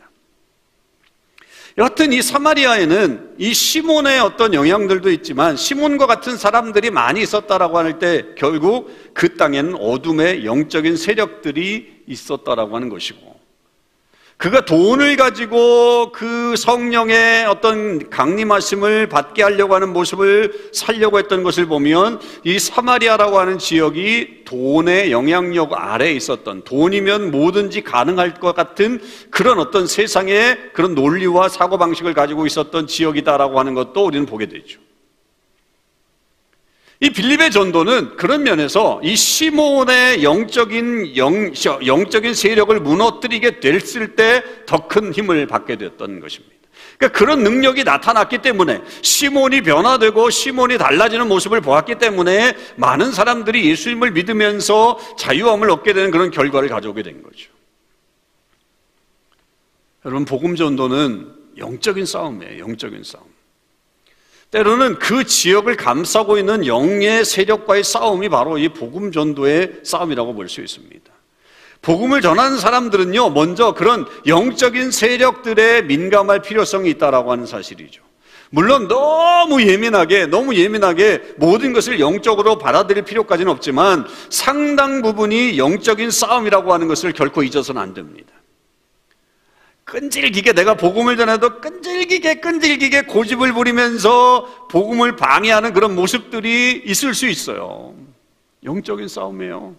여하튼 1.79 2.13
이 2.13 2.21
사마리아에는 2.21 3.35
이 3.39 3.51
시몬의 3.51 4.19
어떤 4.19 4.53
영향들도 4.53 5.09
있지만 5.09 5.57
시몬과 5.57 6.05
같은 6.05 6.37
사람들이 6.37 6.91
많이 6.91 7.23
있었다라고 7.23 7.79
할 7.79 7.97
때 7.97 8.25
결국 8.37 8.91
그 9.15 9.35
땅에는 9.37 9.73
어둠의 9.75 10.45
영적인 10.45 10.95
세력들이 10.95 12.03
있었다라고 12.05 12.75
하는 12.75 12.89
것이고 12.89 13.32
그가 14.43 14.65
돈을 14.65 15.15
가지고 15.15 16.12
그 16.12 16.58
성령의 16.58 17.45
어떤 17.45 18.10
강림하심을 18.10 19.08
받게 19.08 19.41
하려고 19.41 19.73
하는 19.73 19.93
모습을 19.93 20.69
살려고 20.73 21.17
했던 21.17 21.43
것을 21.43 21.65
보면 21.65 22.19
이 22.43 22.60
사마리아라고 22.60 23.39
하는 23.39 23.58
지역이 23.58 24.43
돈의 24.43 25.13
영향력 25.13 25.71
아래에 25.71 26.12
있었던 26.12 26.65
돈이면 26.65 27.32
뭐든지 27.32 27.84
가능할 27.84 28.34
것 28.34 28.53
같은 28.53 29.01
그런 29.29 29.60
어떤 29.60 29.88
세상의 29.88 30.73
그런 30.73 30.93
논리와 30.93 31.47
사고방식을 31.47 32.13
가지고 32.13 32.45
있었던 32.45 32.86
지역이다라고 32.88 33.58
하는 33.58 33.73
것도 33.75 34.06
우리는 34.06 34.25
보게 34.25 34.47
되죠. 34.47 34.82
이 37.03 37.09
빌립의 37.09 37.51
전도는 37.51 38.15
그런 38.15 38.43
면에서 38.43 39.01
이 39.03 39.13
시몬의 39.17 40.23
영적인 40.23 41.17
영, 41.17 41.51
영적인 41.85 42.33
세력을 42.33 42.79
무너뜨리게 42.79 43.59
됐을 43.59 44.15
때 44.15 44.41
더 44.65 44.87
큰 44.87 45.11
힘을 45.11 45.45
받게 45.45 45.75
됐던 45.75 46.21
것입니다. 46.21 46.53
그러니까 46.97 47.19
그런 47.19 47.43
능력이 47.43 47.83
나타났기 47.83 48.37
때문에 48.37 48.81
시몬이 49.01 49.61
변화되고 49.63 50.29
시몬이 50.29 50.77
달라지는 50.77 51.27
모습을 51.27 51.59
보았기 51.59 51.95
때문에 51.95 52.55
많은 52.77 53.11
사람들이 53.11 53.69
예수님을 53.69 54.11
믿으면서 54.11 54.97
자유함을 55.17 55.69
얻게 55.71 55.91
되는 55.91 56.09
그런 56.09 56.31
결과를 56.31 56.69
가져오게 56.69 57.03
된 57.03 57.21
거죠. 57.21 57.51
여러분 60.05 60.23
복음 60.23 60.55
전도는 60.55 61.33
영적인 61.57 62.05
싸움이에요. 62.05 62.59
영적인 62.59 63.03
싸움. 63.03 63.32
때로는 64.53 64.99
그 64.99 65.23
지역을 65.23 65.75
감싸고 65.75 66.37
있는 66.37 66.67
영의 66.67 67.25
세력과의 67.25 67.83
싸움이 67.83 68.29
바로 68.29 68.59
이 68.59 68.69
복음 68.69 69.11
전도의 69.11 69.79
싸움이라고 69.81 70.35
볼 70.35 70.47
수 70.47 70.61
있습니다. 70.61 71.11
복음을 71.81 72.21
전하는 72.21 72.59
사람들은요, 72.59 73.31
먼저 73.31 73.73
그런 73.73 74.05
영적인 74.27 74.91
세력들에 74.91 75.81
민감할 75.81 76.43
필요성이 76.43 76.91
있다라고 76.91 77.31
하는 77.31 77.47
사실이죠. 77.47 78.03
물론 78.51 78.87
너무 78.87 79.63
예민하게, 79.63 80.27
너무 80.27 80.53
예민하게 80.53 81.33
모든 81.37 81.73
것을 81.73 81.99
영적으로 81.99 82.59
받아들일 82.59 83.03
필요까지는 83.03 83.51
없지만 83.51 84.05
상당 84.29 85.01
부분이 85.01 85.57
영적인 85.57 86.11
싸움이라고 86.11 86.71
하는 86.71 86.87
것을 86.87 87.11
결코 87.11 87.41
잊어서는 87.41 87.81
안 87.81 87.95
됩니다. 87.95 88.31
끈질기게 89.93 90.53
내가 90.53 90.73
복음을 90.73 91.17
전해도 91.17 91.62
끈질기게 91.62 92.36
끈질기게 92.36 93.03
고집을 93.03 93.53
부리면서 93.53 94.67
복음을 94.67 95.15
방해하는 95.15 95.71
그런 95.71 95.93
모습들이 95.93 96.82
있을 96.84 97.13
수 97.13 97.27
있어요. 97.27 97.93
영적인 98.63 99.08
싸움이에요. 99.08 99.75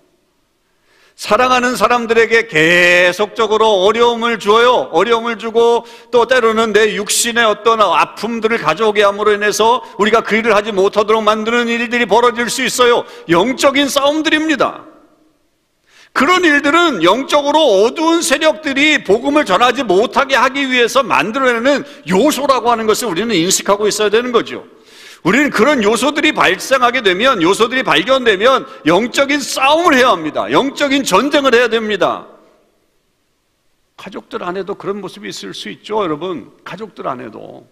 사랑하는 1.16 1.74
사람들에게 1.74 2.46
계속적으로 2.46 3.84
어려움을 3.86 4.38
줘요. 4.38 4.88
어려움을 4.92 5.38
주고 5.38 5.84
또 6.12 6.26
때로는 6.26 6.72
내 6.72 6.94
육신의 6.94 7.44
어떤 7.44 7.80
아픔들을 7.80 8.56
가져오게 8.58 9.02
함으로 9.02 9.32
인해서 9.32 9.82
우리가 9.98 10.20
그 10.20 10.36
일을 10.36 10.54
하지 10.54 10.70
못하도록 10.70 11.24
만드는 11.24 11.66
일들이 11.66 12.06
벌어질 12.06 12.50
수 12.50 12.62
있어요. 12.62 13.04
영적인 13.28 13.88
싸움들입니다. 13.88 14.93
그런 16.14 16.44
일들은 16.44 17.02
영적으로 17.02 17.58
어두운 17.58 18.22
세력들이 18.22 19.02
복음을 19.02 19.44
전하지 19.44 19.82
못하게 19.82 20.36
하기 20.36 20.70
위해서 20.70 21.02
만들어내는 21.02 21.84
요소라고 22.08 22.70
하는 22.70 22.86
것을 22.86 23.08
우리는 23.08 23.34
인식하고 23.34 23.88
있어야 23.88 24.10
되는 24.10 24.30
거죠. 24.30 24.64
우리는 25.24 25.50
그런 25.50 25.82
요소들이 25.82 26.30
발생하게 26.30 27.02
되면, 27.02 27.42
요소들이 27.42 27.82
발견되면 27.82 28.64
영적인 28.86 29.40
싸움을 29.40 29.94
해야 29.94 30.10
합니다. 30.10 30.52
영적인 30.52 31.02
전쟁을 31.02 31.52
해야 31.52 31.66
됩니다. 31.66 32.28
가족들 33.96 34.44
안에도 34.44 34.76
그런 34.76 35.00
모습이 35.00 35.28
있을 35.28 35.52
수 35.52 35.68
있죠, 35.68 36.04
여러분. 36.04 36.52
가족들 36.62 37.08
안에도. 37.08 37.66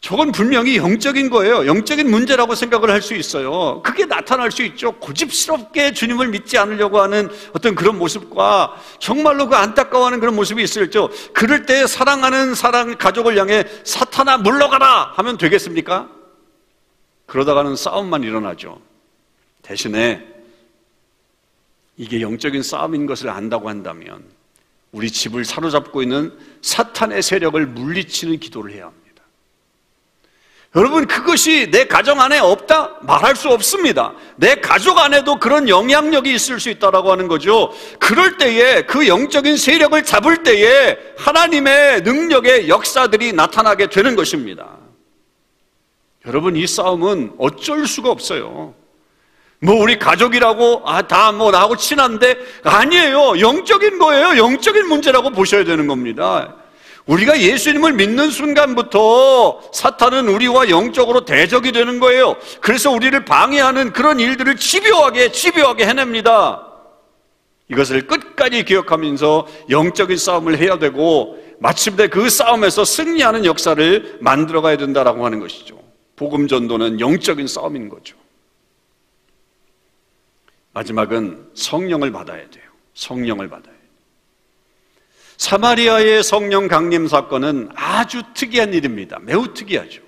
저건 0.00 0.30
분명히 0.30 0.76
영적인 0.76 1.30
거예요. 1.30 1.66
영적인 1.66 2.08
문제라고 2.08 2.54
생각을 2.54 2.90
할 2.90 3.02
수 3.02 3.14
있어요. 3.14 3.82
그게 3.82 4.04
나타날 4.04 4.52
수 4.52 4.62
있죠. 4.64 4.92
고집스럽게 4.92 5.92
주님을 5.94 6.28
믿지 6.28 6.58
않으려고 6.58 7.00
하는 7.00 7.28
어떤 7.52 7.74
그런 7.74 7.98
모습과 7.98 8.76
정말로 9.00 9.48
그 9.48 9.56
안타까워하는 9.56 10.20
그런 10.20 10.34
모습이 10.36 10.62
있을죠. 10.62 11.10
그럴 11.32 11.66
때 11.66 11.86
사랑하는 11.86 12.54
사랑 12.54 12.96
가족을 12.96 13.38
향해 13.38 13.64
사탄아 13.84 14.38
물러가라 14.38 15.12
하면 15.16 15.38
되겠습니까? 15.38 16.08
그러다가는 17.26 17.74
싸움만 17.74 18.22
일어나죠. 18.22 18.80
대신에 19.62 20.24
이게 21.96 22.20
영적인 22.20 22.62
싸움인 22.62 23.06
것을 23.06 23.30
안다고 23.30 23.68
한다면 23.68 24.22
우리 24.92 25.10
집을 25.10 25.44
사로잡고 25.44 26.02
있는 26.02 26.36
사탄의 26.62 27.22
세력을 27.22 27.66
물리치는 27.66 28.38
기도를 28.38 28.72
해야 28.72 28.86
합니다. 28.86 29.05
여러분 30.76 31.06
그것이 31.06 31.70
내 31.70 31.86
가정 31.86 32.20
안에 32.20 32.38
없다? 32.38 32.98
말할 33.00 33.34
수 33.34 33.48
없습니다. 33.48 34.12
내 34.36 34.56
가족 34.56 34.98
안에도 34.98 35.36
그런 35.38 35.70
영향력이 35.70 36.34
있을 36.34 36.60
수 36.60 36.68
있다라고 36.68 37.10
하는 37.10 37.28
거죠. 37.28 37.72
그럴 37.98 38.36
때에 38.36 38.82
그 38.82 39.08
영적인 39.08 39.56
세력을 39.56 40.02
잡을 40.04 40.42
때에 40.42 40.98
하나님의 41.16 42.02
능력의 42.02 42.68
역사들이 42.68 43.32
나타나게 43.32 43.86
되는 43.88 44.16
것입니다. 44.16 44.76
여러분 46.26 46.56
이 46.56 46.66
싸움은 46.66 47.36
어쩔 47.38 47.86
수가 47.86 48.10
없어요. 48.10 48.74
뭐 49.60 49.76
우리 49.76 49.98
가족이라고 49.98 50.82
아 50.84 51.00
다 51.08 51.32
뭐 51.32 51.50
나하고 51.52 51.76
친한데 51.76 52.36
아니에요. 52.64 53.40
영적인 53.40 53.98
거예요. 53.98 54.36
영적인 54.36 54.86
문제라고 54.88 55.30
보셔야 55.30 55.64
되는 55.64 55.86
겁니다. 55.86 56.54
우리가 57.06 57.40
예수님을 57.40 57.92
믿는 57.92 58.30
순간부터 58.30 59.70
사탄은 59.72 60.28
우리와 60.28 60.68
영적으로 60.70 61.24
대적이 61.24 61.72
되는 61.72 62.00
거예요. 62.00 62.36
그래서 62.60 62.90
우리를 62.90 63.24
방해하는 63.24 63.92
그런 63.92 64.18
일들을 64.18 64.56
집요하게, 64.56 65.30
집요하게 65.30 65.86
해냅니다. 65.86 66.66
이것을 67.68 68.06
끝까지 68.06 68.64
기억하면서 68.64 69.46
영적인 69.70 70.16
싸움을 70.16 70.58
해야 70.58 70.78
되고 70.78 71.38
마침내 71.58 72.08
그 72.08 72.28
싸움에서 72.28 72.84
승리하는 72.84 73.44
역사를 73.44 74.18
만들어 74.20 74.60
가야 74.60 74.76
된다라고 74.76 75.24
하는 75.24 75.40
것이죠. 75.40 75.80
복음 76.16 76.48
전도는 76.48 77.00
영적인 77.00 77.46
싸움인 77.46 77.88
거죠. 77.88 78.16
마지막은 80.72 81.50
성령을 81.54 82.12
받아야 82.12 82.48
돼요. 82.50 82.64
성령을 82.94 83.48
받아야 83.48 83.64
돼요. 83.64 83.75
사마리아의 85.36 86.22
성령 86.22 86.68
강림 86.68 87.06
사건은 87.06 87.68
아주 87.74 88.22
특이한 88.34 88.72
일입니다. 88.74 89.18
매우 89.22 89.52
특이하죠. 89.52 90.00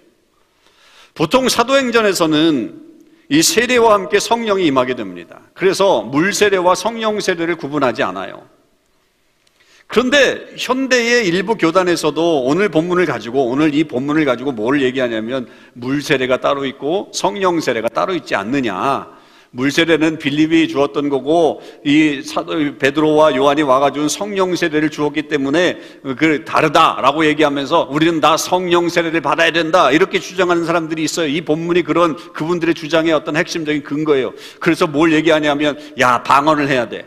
보통 1.15 1.49
사도행전에서는 1.49 2.89
이 3.31 3.43
세례와 3.43 3.93
함께 3.93 4.19
성령이 4.19 4.65
임하게 4.67 4.95
됩니다. 4.95 5.41
그래서 5.53 6.03
물 6.03 6.33
세례와 6.33 6.75
성령 6.75 7.21
세례를 7.21 7.57
구분하지 7.57 8.03
않아요. 8.03 8.47
그런데 9.87 10.47
현대의 10.57 11.27
일부 11.27 11.57
교단에서도 11.57 12.45
오늘 12.45 12.69
본문을 12.69 13.07
가지고 13.07 13.47
오늘 13.47 13.75
이 13.75 13.85
본문을 13.85 14.27
가지고 14.27 14.53
뭘 14.53 14.83
얘기하냐면 14.83 15.49
물 15.73 16.03
세례가 16.03 16.41
따로 16.41 16.67
있고 16.67 17.11
성령 17.15 17.59
세례가 17.61 17.89
따로 17.89 18.15
있지 18.15 18.35
않느냐. 18.35 19.18
물세례는 19.51 20.19
빌립이 20.19 20.69
주었던 20.69 21.09
거고 21.09 21.61
이 21.85 22.23
베드로와 22.79 23.35
요한이 23.37 23.63
와가지고 23.63 24.09
성령 24.09 24.55
세례를 24.55 24.91
주었기 24.91 25.23
때문에 25.23 25.79
그 26.17 26.45
다르다라고 26.45 27.25
얘기하면서 27.27 27.89
우리는 27.91 28.21
다 28.21 28.37
성령 28.37 28.89
세례를 28.89 29.21
받아야 29.21 29.51
된다 29.51 29.91
이렇게 29.91 30.21
주장하는 30.21 30.65
사람들이 30.65 31.03
있어요. 31.03 31.27
이 31.29 31.41
본문이 31.41 31.83
그런 31.83 32.17
그분들의 32.33 32.75
주장의 32.75 33.13
어떤 33.13 33.37
핵심적인 33.37 33.83
근거예요. 33.83 34.33
그래서 34.61 34.87
뭘 34.87 35.13
얘기하냐면 35.13 35.79
야 35.99 36.23
방언을 36.23 36.69
해야 36.69 36.89
돼. 36.89 37.07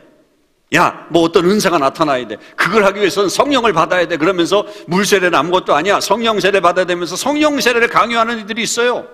야, 0.73 1.05
뭐 1.09 1.23
어떤 1.23 1.45
은사가 1.49 1.77
나타나야 1.79 2.27
돼. 2.27 2.37
그걸 2.55 2.85
하기 2.85 2.99
위해서는 2.99 3.27
성령을 3.27 3.73
받아야 3.73 4.07
돼. 4.07 4.15
그러면서 4.15 4.65
물세례는 4.87 5.35
아무것도 5.35 5.75
아니야. 5.75 5.99
성령 5.99 6.39
세례 6.39 6.61
받아야 6.61 6.85
되면서 6.85 7.17
성령 7.17 7.59
세례를 7.59 7.89
강요하는 7.89 8.39
이들이 8.39 8.61
있어요. 8.63 9.05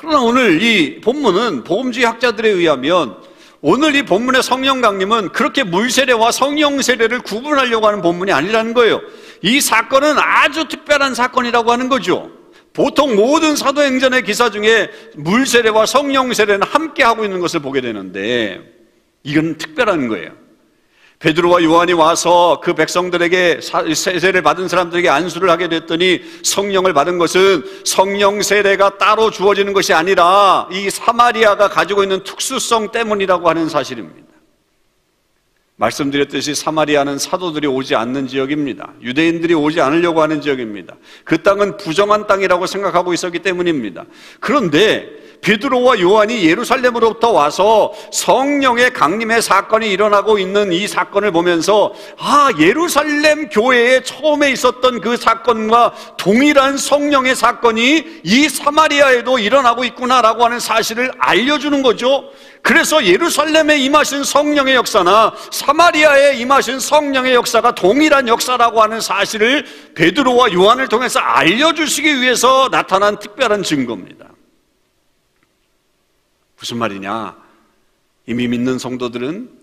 그러나 0.00 0.22
오늘 0.22 0.62
이 0.62 0.98
본문은 1.02 1.62
복음주의 1.64 2.06
학자들에 2.06 2.48
의하면 2.48 3.16
오늘 3.60 3.94
이 3.94 4.02
본문의 4.02 4.42
성령 4.42 4.80
강림은 4.80 5.28
그렇게 5.32 5.62
물세례와 5.62 6.32
성령 6.32 6.80
세례를 6.80 7.20
구분하려고 7.20 7.86
하는 7.86 8.00
본문이 8.00 8.32
아니라는 8.32 8.72
거예요. 8.72 9.02
이 9.42 9.60
사건은 9.60 10.16
아주 10.18 10.68
특별한 10.68 11.14
사건이라고 11.14 11.70
하는 11.70 11.90
거죠. 11.90 12.30
보통 12.72 13.14
모든 13.14 13.56
사도행전의 13.56 14.22
기사 14.22 14.48
중에 14.48 14.88
물세례와 15.16 15.84
성령 15.84 16.32
세례는 16.32 16.66
함께 16.66 17.02
하고 17.02 17.24
있는 17.24 17.38
것을 17.38 17.60
보게 17.60 17.82
되는데 17.82 18.62
이건 19.22 19.58
특별한 19.58 20.08
거예요. 20.08 20.32
베드로와 21.20 21.62
요한이 21.62 21.92
와서 21.92 22.60
그 22.62 22.72
백성들에게 22.72 23.60
세례를 23.94 24.40
받은 24.40 24.68
사람들에게 24.68 25.06
안수를 25.08 25.50
하게 25.50 25.68
됐더니 25.68 26.22
성령을 26.42 26.94
받은 26.94 27.18
것은 27.18 27.62
성령 27.84 28.40
세례가 28.40 28.96
따로 28.96 29.30
주어지는 29.30 29.74
것이 29.74 29.92
아니라 29.92 30.66
이 30.72 30.88
사마리아가 30.88 31.68
가지고 31.68 32.02
있는 32.02 32.24
특수성 32.24 32.90
때문이라고 32.90 33.50
하는 33.50 33.68
사실입니다. 33.68 34.30
말씀드렸듯이 35.76 36.54
사마리아는 36.54 37.18
사도들이 37.18 37.66
오지 37.66 37.94
않는 37.96 38.26
지역입니다. 38.26 38.94
유대인들이 39.02 39.52
오지 39.52 39.80
않으려고 39.82 40.22
하는 40.22 40.40
지역입니다. 40.40 40.96
그 41.24 41.42
땅은 41.42 41.76
부정한 41.76 42.26
땅이라고 42.26 42.66
생각하고 42.66 43.12
있었기 43.12 43.40
때문입니다. 43.40 44.04
그런데 44.40 45.08
베드로와 45.40 46.00
요한이 46.00 46.44
예루살렘으로부터 46.44 47.30
와서 47.30 47.92
성령의 48.12 48.92
강림의 48.92 49.42
사건이 49.42 49.90
일어나고 49.90 50.38
있는 50.38 50.72
이 50.72 50.86
사건을 50.86 51.32
보면서 51.32 51.92
아 52.18 52.50
예루살렘 52.58 53.48
교회에 53.48 54.02
처음에 54.02 54.50
있었던 54.52 55.00
그 55.00 55.16
사건과 55.16 55.94
동일한 56.18 56.76
성령의 56.76 57.34
사건이 57.34 58.20
이 58.22 58.48
사마리아에도 58.48 59.38
일어나고 59.38 59.84
있구나라고 59.84 60.44
하는 60.44 60.60
사실을 60.60 61.10
알려주는 61.18 61.82
거죠. 61.82 62.24
그래서 62.62 63.04
예루살렘에 63.04 63.78
임하신 63.78 64.22
성령의 64.22 64.74
역사나 64.74 65.32
사마리아에 65.50 66.34
임하신 66.34 66.78
성령의 66.78 67.34
역사가 67.34 67.74
동일한 67.74 68.28
역사라고 68.28 68.82
하는 68.82 69.00
사실을 69.00 69.64
베드로와 69.94 70.52
요한을 70.52 70.88
통해서 70.88 71.20
알려주시기 71.20 72.20
위해서 72.20 72.68
나타난 72.70 73.18
특별한 73.18 73.62
증거입니다. 73.62 74.29
무슨 76.60 76.78
말이냐? 76.78 77.36
이미 78.26 78.46
믿는 78.48 78.78
성도들은 78.78 79.58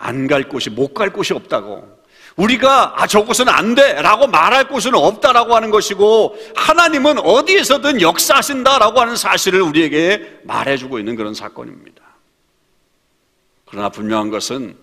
안 0.00 0.26
갈 0.28 0.48
곳이 0.48 0.70
못 0.70 0.94
갈 0.94 1.12
곳이 1.12 1.34
없다고. 1.34 1.98
우리가 2.36 3.02
아 3.02 3.06
저곳은 3.08 3.48
안 3.48 3.74
돼 3.74 4.00
라고 4.00 4.28
말할 4.28 4.68
곳은 4.68 4.94
없다라고 4.94 5.56
하는 5.56 5.70
것이고 5.70 6.36
하나님은 6.54 7.18
어디에서든 7.18 8.00
역사하신다라고 8.00 9.00
하는 9.00 9.16
사실을 9.16 9.60
우리에게 9.62 10.40
말해주고 10.44 11.00
있는 11.00 11.16
그런 11.16 11.34
사건입니다. 11.34 12.00
그러나 13.66 13.88
분명한 13.88 14.30
것은 14.30 14.76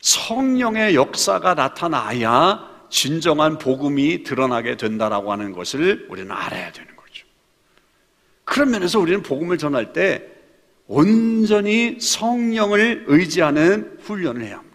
성령의 0.00 0.94
역사가 0.94 1.54
나타나야 1.54 2.70
진정한 2.90 3.58
복음이 3.58 4.22
드러나게 4.22 4.76
된다라고 4.76 5.32
하는 5.32 5.52
것을 5.52 6.06
우리는 6.08 6.30
알아야 6.30 6.70
되는 6.70 6.94
거죠. 6.94 7.26
그런 8.44 8.70
면에서 8.70 9.00
우리는 9.00 9.20
복음을 9.22 9.58
전할 9.58 9.92
때 9.92 10.22
온전히 10.86 11.96
성령을 12.00 13.04
의지하는 13.06 13.98
훈련을 14.02 14.42
해야 14.42 14.58
합니다. 14.58 14.74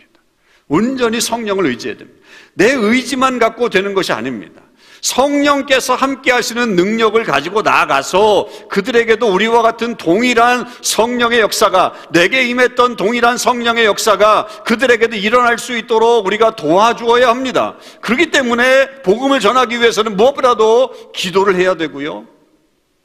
온전히 0.68 1.22
성령을 1.22 1.66
의지해야 1.68 1.98
됩니다. 1.98 2.20
내 2.54 2.72
의지만 2.72 3.40
갖고 3.40 3.70
되는 3.70 3.94
것이 3.94 4.12
아닙니다. 4.12 4.62
성령께서 5.02 5.96
함께 5.96 6.32
하시는 6.32 6.76
능력을 6.76 7.24
가지고 7.24 7.62
나아가서 7.62 8.48
그들에게도 8.70 9.32
우리와 9.32 9.62
같은 9.62 9.96
동일한 9.96 10.66
성령의 10.82 11.40
역사가 11.40 11.94
내게 12.12 12.44
임했던 12.44 12.98
동일한 12.98 13.38
성령의 13.38 13.86
역사가 13.86 14.48
그들에게도 14.66 15.16
일어날 15.16 15.58
수 15.58 15.78
있도록 15.78 16.26
우리가 16.26 16.56
도와주어야 16.56 17.30
합니다. 17.30 17.78
그렇기 18.02 18.32
때문에 18.32 19.02
복음을 19.04 19.40
전하기 19.40 19.80
위해서는 19.80 20.18
무엇보다도 20.18 21.12
기도를 21.14 21.56
해야 21.56 21.76
되고요. 21.76 22.39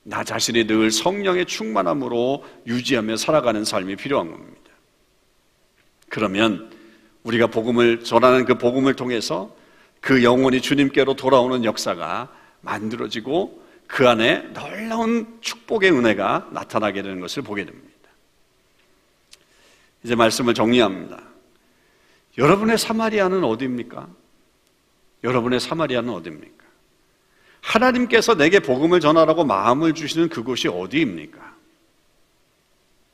나 0.05 0.23
자신이 0.23 0.67
늘 0.67 0.91
성령의 0.91 1.47
충만함으로 1.47 2.45
유지하며 2.67 3.17
살아가는 3.17 3.65
삶이 3.65 3.97
필요한 3.97 4.31
겁니다. 4.31 4.61
그러면 6.09 6.71
우리가 7.25 7.47
복음을 7.49 8.05
전하는 8.05 8.45
그 8.45 8.57
복음을 8.57 8.95
통해서 8.95 9.55
그 10.01 10.23
영혼이 10.23 10.61
주님께로 10.61 11.15
돌아오는 11.15 11.65
역사가 11.65 12.31
만들어지고 12.61 13.63
그 13.87 14.09
안에 14.09 14.53
놀라운 14.53 15.39
축복의 15.41 15.91
은혜가 15.91 16.51
나타나게 16.53 17.03
되는 17.03 17.21
것을 17.21 17.43
보게 17.43 17.65
됩니다. 17.65 17.89
이제 20.03 20.15
말씀을 20.15 20.53
정리합니다. 20.53 21.23
여러분의 22.37 22.77
사마리아는 22.77 23.43
어디입니까? 23.43 24.09
여러분의 25.23 25.61
사마리아는 25.61 26.11
어디입니까? 26.11 26.54
하나님께서 27.65 28.35
내게 28.35 28.61
복음을 28.61 29.01
전하라고 29.01 29.45
마음을 29.45 29.95
주시는 29.95 30.29
그곳이 30.29 30.69
어디입니까? 30.69 31.55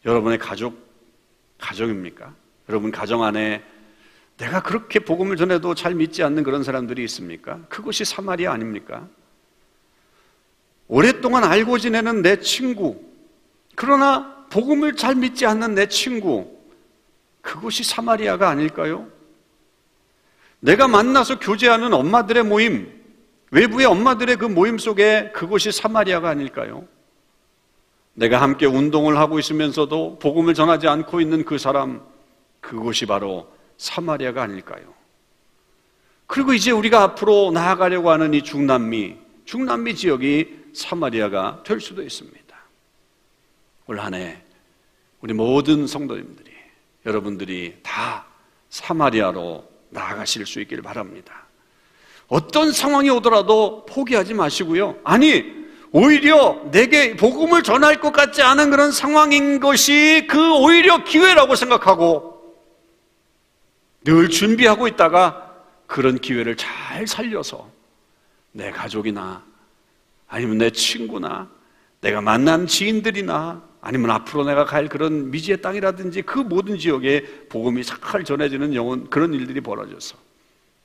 여러분의 0.05 0.39
가족, 0.39 0.77
가족입니까? 1.59 2.35
여러분 2.69 2.91
가정 2.91 3.23
안에 3.23 3.63
내가 4.39 4.63
그렇게 4.63 4.99
복음을 4.99 5.37
전해도 5.37 5.75
잘 5.75 5.95
믿지 5.95 6.23
않는 6.23 6.43
그런 6.43 6.65
사람들이 6.65 7.05
있습니까? 7.05 7.61
그것이 7.69 8.05
사마리아 8.05 8.53
아닙니까? 8.53 9.07
오랫동안 10.89 11.45
알고 11.45 11.79
지내는 11.79 12.23
내 12.23 12.41
친구, 12.41 13.01
그러나 13.77 14.47
복음을 14.51 14.97
잘 14.97 15.15
믿지 15.15 15.47
않는 15.47 15.75
내 15.75 15.87
친구, 15.87 16.59
그것이 17.41 17.85
사마리아가 17.85 18.49
아닐까요? 18.49 19.07
내가 20.59 20.89
만나서 20.89 21.39
교제하는 21.39 21.93
엄마들의 21.95 22.43
모임, 22.43 23.00
외부의 23.51 23.87
엄마들의 23.87 24.37
그 24.37 24.45
모임 24.45 24.79
속에 24.79 25.31
그것이 25.33 25.73
사마리아가 25.73 26.29
아닐까요? 26.29 26.87
내가 28.15 28.41
함께 28.41 28.67
운동을 28.67 29.19
하고 29.19 29.39
있으면서도 29.39 30.19
복음을 30.19 30.55
전하지 30.55 30.89
않고 30.89 31.21
있는 31.21 31.45
그 31.45 31.59
사람, 31.59 32.03
그것이 32.61 33.07
바로 33.07 33.51
사마리아가 33.79 34.43
아닐까요? 34.43 34.95
그리고 36.27 36.53
이제 36.53 36.71
우리가 36.71 37.03
앞으로 37.03 37.51
나아가려고 37.51 38.11
하는 38.11 38.35
이 38.35 38.43
중남미, 38.43 39.17
중남미 39.47 39.97
지역이 39.97 40.61
사마리아가 40.75 41.63
될 41.65 41.81
수도 41.81 42.03
있습니다. 42.03 42.41
올 43.87 43.99
한 43.99 44.15
해 44.15 44.41
우리 45.21 45.35
모든 45.35 45.87
성도님들이 45.89 46.51
여러분들이 47.05 47.79
다 47.83 48.27
사마리아로 48.69 49.69
나아가실 49.91 50.47
수 50.47 50.61
있길 50.61 50.83
바랍니다. 50.83 51.47
어떤 52.31 52.71
상황이 52.71 53.11
오더라도 53.11 53.85
포기하지 53.87 54.35
마시고요. 54.35 54.97
아니, 55.03 55.61
오히려 55.91 56.63
내게 56.71 57.17
복음을 57.17 57.65
전할 57.65 58.01
것 58.01 58.13
같지 58.13 58.41
않은 58.41 58.71
그런 58.71 58.93
상황인 58.93 59.59
것이 59.59 60.29
그 60.31 60.57
오히려 60.59 61.03
기회라고 61.03 61.57
생각하고 61.57 62.55
늘 64.05 64.31
준비하고 64.31 64.87
있다가 64.87 65.51
그런 65.89 66.19
기회를 66.19 66.57
잘 66.57 67.09
살려서 67.09 67.69
내 68.53 68.71
가족이나 68.71 69.43
아니면 70.29 70.59
내 70.59 70.71
친구나 70.71 71.51
내가 72.01 72.21
만난 72.21 72.69
지인들이나 72.69 73.61
아니면 73.81 74.13
앞으로 74.13 74.45
내가 74.45 74.65
갈 74.65 74.89
그런 74.89 75.33
미지의 75.33 75.61
땅이라든지 75.61 76.23
그 76.23 76.39
모든 76.39 76.79
지역에 76.79 77.25
복음이 77.49 77.83
잘 77.83 78.23
전해지는 78.23 78.75
영혼 78.75 79.11
그런 79.11 79.35
일들이 79.35 79.61
벌어져서 79.61 80.30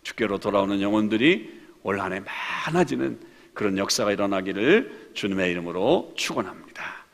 주께로 0.05 0.37
돌아오는 0.37 0.81
영혼들이 0.81 1.61
올 1.83 1.99
한해 1.99 2.21
많아지는 2.21 3.19
그런 3.53 3.77
역사가 3.77 4.11
일어나기를 4.11 5.09
주님의 5.13 5.51
이름으로 5.51 6.13
축원합니다. 6.15 7.05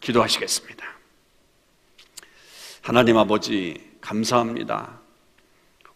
기도하시겠습니다. 0.00 0.84
하나님 2.82 3.16
아버지 3.18 3.76
감사합니다. 4.00 4.98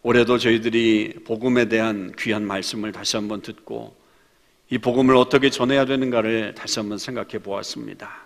올해도 0.01 0.37
저희들이 0.37 1.23
복음에 1.25 1.67
대한 1.67 2.13
귀한 2.17 2.45
말씀을 2.45 2.91
다시 2.91 3.17
한번 3.17 3.41
듣고 3.41 3.97
이 4.69 4.77
복음을 4.77 5.15
어떻게 5.15 5.49
전해야 5.49 5.85
되는가를 5.85 6.55
다시 6.55 6.79
한번 6.79 6.97
생각해 6.97 7.39
보았습니다. 7.39 8.25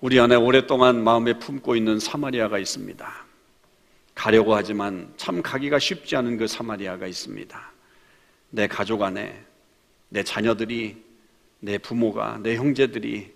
우리 0.00 0.20
안에 0.20 0.34
오랫동안 0.34 1.02
마음에 1.02 1.38
품고 1.38 1.76
있는 1.76 1.98
사마리아가 1.98 2.58
있습니다. 2.58 3.25
가려고 4.16 4.56
하지만 4.56 5.12
참 5.16 5.42
가기가 5.42 5.78
쉽지 5.78 6.16
않은 6.16 6.38
그 6.38 6.48
사마리아가 6.48 7.06
있습니다. 7.06 7.72
내 8.50 8.66
가족 8.66 9.02
안에 9.02 9.38
내 10.08 10.24
자녀들이 10.24 11.04
내 11.60 11.78
부모가 11.78 12.40
내 12.42 12.56
형제들이 12.56 13.30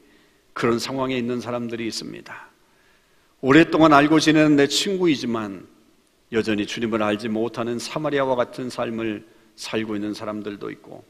그런 0.54 0.78
상황에 0.78 1.16
있는 1.16 1.40
사람들이 1.40 1.86
있습니다. 1.86 2.48
오랫동안 3.42 3.92
알고 3.92 4.20
지내는 4.20 4.56
내 4.56 4.66
친구이지만 4.66 5.66
여전히 6.32 6.66
주님을 6.66 7.02
알지 7.02 7.28
못하는 7.28 7.78
사마리아와 7.78 8.34
같은 8.34 8.70
삶을 8.70 9.26
살고 9.56 9.96
있는 9.96 10.14
사람들도 10.14 10.70
있고 10.70 11.04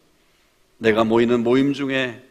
내가 0.79 1.05
모이는 1.05 1.45
모임 1.45 1.73
중에 1.73 2.23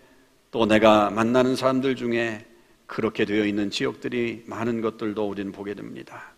또 0.51 0.65
내가 0.65 1.09
만나는 1.09 1.55
사람들 1.55 1.95
중에 1.95 2.45
그렇게 2.85 3.23
되어 3.23 3.45
있는 3.45 3.69
지역들이 3.69 4.43
많은 4.45 4.81
것들도 4.81 5.29
우리는 5.29 5.51
보게 5.53 5.73
됩니다. 5.73 6.33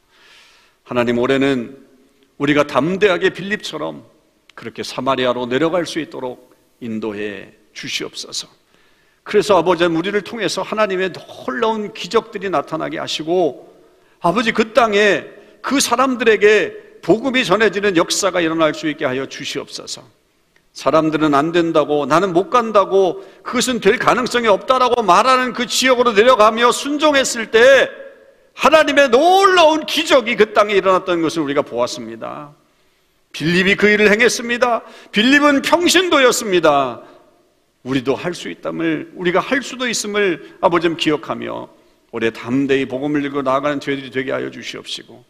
하나님 0.92 1.20
올해는 1.20 1.78
우리가 2.38 2.68
담대하게 2.68 3.30
빌립처럼 3.30 4.04
그렇게 4.56 4.84
사마리아로 4.84 5.46
내려갈 5.46 5.86
수 5.86 6.00
있도록 6.00 6.54
인도해 6.82 7.54
주시옵소서. 7.72 8.50
그래서 9.24 9.58
아버지 9.58 9.86
우리를 9.86 10.20
통해서 10.24 10.62
하나님의 10.62 11.14
놀라운 11.14 11.94
기적들이 11.94 12.50
나타나게 12.50 13.00
하시고 13.00 13.74
아버지 14.20 14.52
그 14.52 14.74
땅에 14.74 15.24
그 15.62 15.80
사람들에게 15.80 17.00
복음이 17.02 17.46
전해지는 17.46 17.96
역사가 17.96 18.42
일어날 18.42 18.74
수 18.74 18.90
있게 18.90 19.06
하여 19.06 19.28
주시옵소서. 19.28 20.04
사람들은 20.74 21.34
안 21.34 21.54
된다고 21.54 22.06
나는 22.06 22.34
못 22.34 22.50
간다고 22.50 23.26
그것은 23.44 23.80
될 23.80 23.98
가능성이 23.98 24.50
없다라고 24.50 25.04
말하는 25.04 25.54
그 25.54 25.68
지역으로 25.68 26.12
내려가며 26.12 26.74
순종했을 26.74 27.50
때 27.50 28.01
하나님의 28.54 29.10
놀라운 29.10 29.86
기적이 29.86 30.36
그 30.36 30.54
땅에 30.54 30.74
일어났던 30.74 31.22
것을 31.22 31.42
우리가 31.42 31.62
보았습니다. 31.62 32.54
빌립이 33.32 33.76
그 33.76 33.88
일을 33.88 34.12
행했습니다. 34.12 34.84
빌립은 35.12 35.62
평신도였습니다. 35.62 37.02
우리도 37.84 38.16
할 38.16 38.34
수 38.34 38.50
있담을 38.50 39.12
우리가 39.16 39.40
할 39.40 39.64
수도 39.64 39.88
있음을 39.88 40.58
아버지 40.62 40.94
기억하며 40.96 41.70
올해 42.12 42.30
담대히 42.30 42.86
복음을 42.86 43.24
읽고 43.26 43.42
나아가는 43.42 43.80
저희들이 43.80 44.12
되게 44.12 44.32
하여 44.32 44.52
주시옵시고 44.52 45.24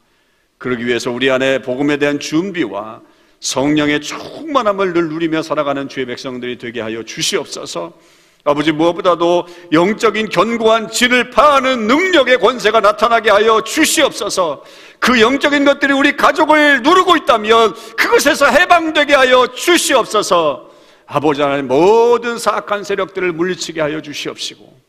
그러기 0.58 0.86
위해서 0.86 1.12
우리 1.12 1.30
안에 1.30 1.62
복음에 1.62 1.98
대한 1.98 2.20
준비와 2.20 3.02
성령의 3.40 4.02
충만함을 4.02 4.94
늘 4.94 5.10
누리며 5.10 5.42
살아가는 5.42 5.88
주의 5.90 6.06
백성들이 6.06 6.58
되게 6.58 6.82
하여 6.82 7.04
주시옵소서. 7.04 7.98
아버지 8.44 8.72
무엇보다도 8.72 9.48
영적인 9.72 10.30
견고한 10.30 10.90
진을 10.90 11.30
파하는 11.30 11.88
능력의 11.88 12.40
권세가 12.40 12.80
나타나게 12.80 13.30
하여 13.30 13.62
주시옵소서. 13.62 14.64
그 15.00 15.22
영적인 15.22 15.64
것들이 15.66 15.94
우리 15.94 16.18
가족을 16.18 16.82
누르고 16.82 17.18
있다면 17.18 17.76
그것에서 17.98 18.48
해방되게 18.48 19.14
하여 19.14 19.48
주시옵소서. 19.48 20.70
아버지 21.06 21.42
하나님 21.42 21.68
모든 21.68 22.38
사악한 22.38 22.84
세력들을 22.84 23.34
물리치게 23.34 23.82
하여 23.82 24.02
주시옵시고 24.02 24.82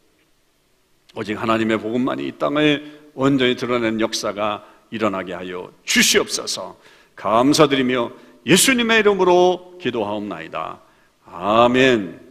오직 1.15 1.35
하나님의 1.35 1.79
복음만이 1.79 2.27
이 2.27 2.33
땅을 2.39 3.01
온전히 3.15 3.57
드러낸 3.57 4.01
역사가 4.01 4.65
일어나게 4.91 5.35
하여 5.35 5.71
주시옵소서. 5.85 6.77
감사드리며 7.17 8.13
예수님의 8.47 9.01
이름으로 9.01 9.79
기도하옵나이다. 9.81 10.81
아멘. 11.27 12.22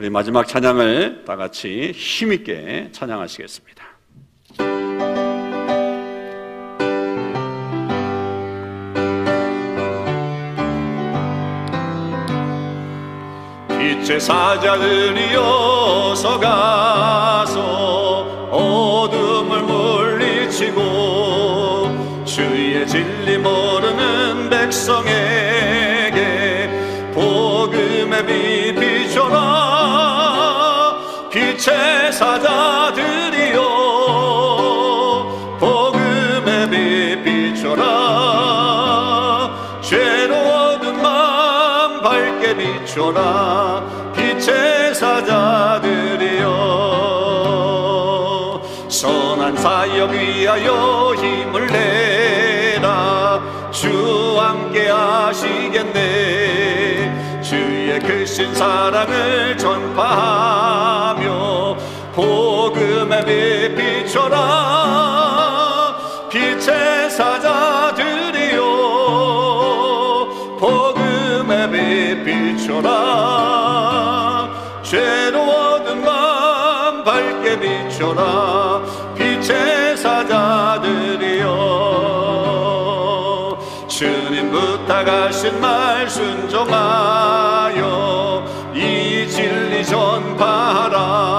우리 0.00 0.10
마지막 0.10 0.46
찬양을 0.46 1.24
다 1.24 1.34
같이 1.34 1.90
힘있게 1.92 2.90
찬양하시겠습니다. 2.92 3.84
빛의 13.70 14.20
사자들이어서 14.20 15.58
가서 16.38 17.58
어둠을 18.52 19.62
물리치고 19.64 20.78
주의 22.24 22.86
진리 22.86 23.36
모르는 23.38 24.48
백성에게 24.48 25.90
복음의 27.12 28.24
빛 28.26 28.87
비춰라 31.68 31.68
빛의 31.68 32.12
사자들이여 32.12 33.58
복음의 35.60 36.70
빛 36.70 37.22
비춰라. 37.22 37.84
죄로워둔 39.82 41.02
맘 41.02 42.00
밝게 42.02 42.56
비춰라. 42.56 43.82
빛의 44.14 44.94
사자들이여 44.94 46.46
선한 48.88 49.56
사역 49.56 50.10
위하여 50.10 51.14
힘을 51.14 51.66
내라. 51.66 53.42
주 53.70 54.40
함께 54.40 54.88
하시겠네. 54.88 55.98
주의 57.42 57.98
크신 58.00 58.54
사랑을 58.54 59.56
전파하며 59.58 60.97
복음의 62.18 63.24
빛 63.24 63.74
비춰라 63.76 65.94
빛의 66.28 67.08
사자들이여 67.10 68.60
복음의 70.58 71.70
빛 71.70 72.24
비춰라 72.24 74.50
죄로워둔 74.82 76.02
맘 76.02 77.04
밝게 77.04 77.60
비춰라 77.60 78.82
빛의 79.14 79.96
사자들이여. 79.96 81.46
주님 83.86 84.50
부탁하신 84.50 85.60
말 85.60 86.10
순종하여 86.10 87.84
이 88.74 89.28
진리 89.28 89.84
전파하라 89.84 91.37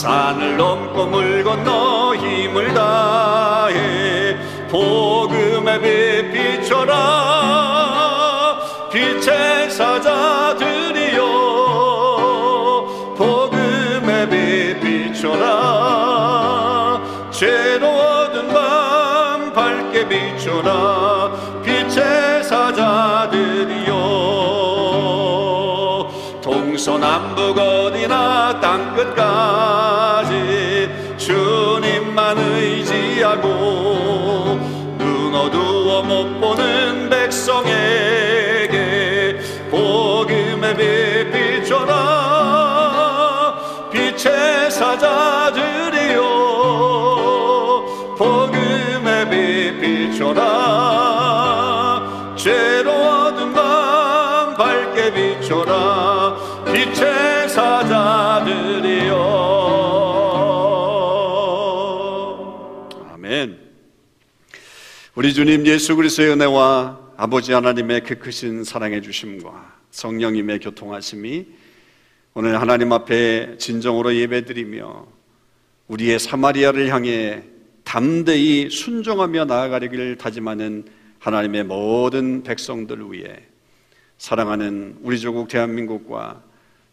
산을 0.00 0.56
넘고 0.56 1.06
물 1.06 1.44
건너 1.44 2.14
힘을 2.16 2.72
다해. 2.72 4.34
복음의 4.70 5.82
빛 5.82 6.32
비춰라 6.32 7.69
우리 65.20 65.34
주님 65.34 65.66
예수 65.66 65.96
그리스도의 65.96 66.30
은혜와 66.30 66.98
아버지 67.18 67.52
하나님의 67.52 68.04
그 68.04 68.18
크신 68.18 68.64
사랑해 68.64 69.02
주심과 69.02 69.70
성령님의 69.90 70.60
교통하심이 70.60 71.46
오늘 72.32 72.58
하나님 72.58 72.90
앞에 72.90 73.58
진정으로 73.58 74.16
예배드리며 74.16 75.06
우리의 75.88 76.18
사마리아를 76.18 76.88
향해 76.88 77.42
담대히 77.84 78.70
순종하며 78.70 79.44
나아가기를 79.44 80.16
다짐하는 80.16 80.86
하나님의 81.18 81.64
모든 81.64 82.42
백성들을 82.42 83.12
위해 83.12 83.40
사랑하는 84.16 85.00
우리 85.02 85.20
조국 85.20 85.48
대한민국과 85.48 86.42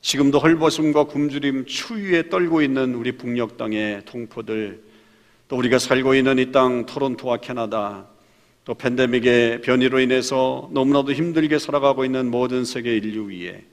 지금도 0.01 0.39
헐벗음과 0.39 1.05
굶주림 1.05 1.65
추위에 1.65 2.28
떨고 2.28 2.61
있는 2.61 2.93
우리 2.93 3.13
북녘 3.13 3.55
땅의 3.55 4.03
동포들 4.03 4.84
또 5.47 5.55
우리가 5.55 5.80
살고 5.80 6.13
있는 6.13 6.39
이 6.39 6.51
땅 6.51 6.86
토론토와 6.86 7.38
캐나다 7.38 8.16
또 8.68 8.74
팬데믹의 8.74 9.61
변이로 9.61 10.01
인해서 10.01 10.68
너무나도 10.74 11.13
힘들게 11.13 11.57
살아가고 11.57 12.03
있는 12.03 12.30
모든 12.30 12.65
세계 12.65 12.97
인류 12.97 13.30
위에 13.30 13.63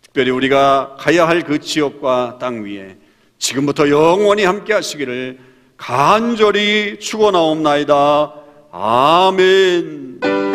특별히 0.00 0.30
우리가 0.30 0.94
가야 1.00 1.26
할 1.26 1.42
그 1.42 1.58
지역과 1.58 2.38
땅 2.40 2.62
위에 2.62 2.96
지금부터 3.38 3.90
영원히 3.90 4.44
함께 4.44 4.72
하시기를 4.72 5.40
간절히 5.76 7.00
축원하옵나이다. 7.00 8.34
아멘. 8.70 10.45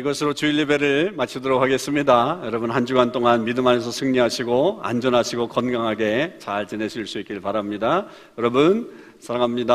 이것으로 0.00 0.32
주일 0.32 0.58
예배를 0.60 1.12
마치도록 1.14 1.60
하겠습니다. 1.60 2.40
여러분 2.44 2.70
한 2.70 2.86
주간 2.86 3.12
동안 3.12 3.44
믿음 3.44 3.66
안에서 3.66 3.90
승리하시고 3.90 4.80
안전하시고 4.82 5.48
건강하게 5.48 6.36
잘 6.38 6.66
지내실 6.66 7.06
수 7.06 7.18
있길 7.18 7.42
바랍니다. 7.42 8.06
여러분 8.38 8.90
사랑합니다. 9.18 9.74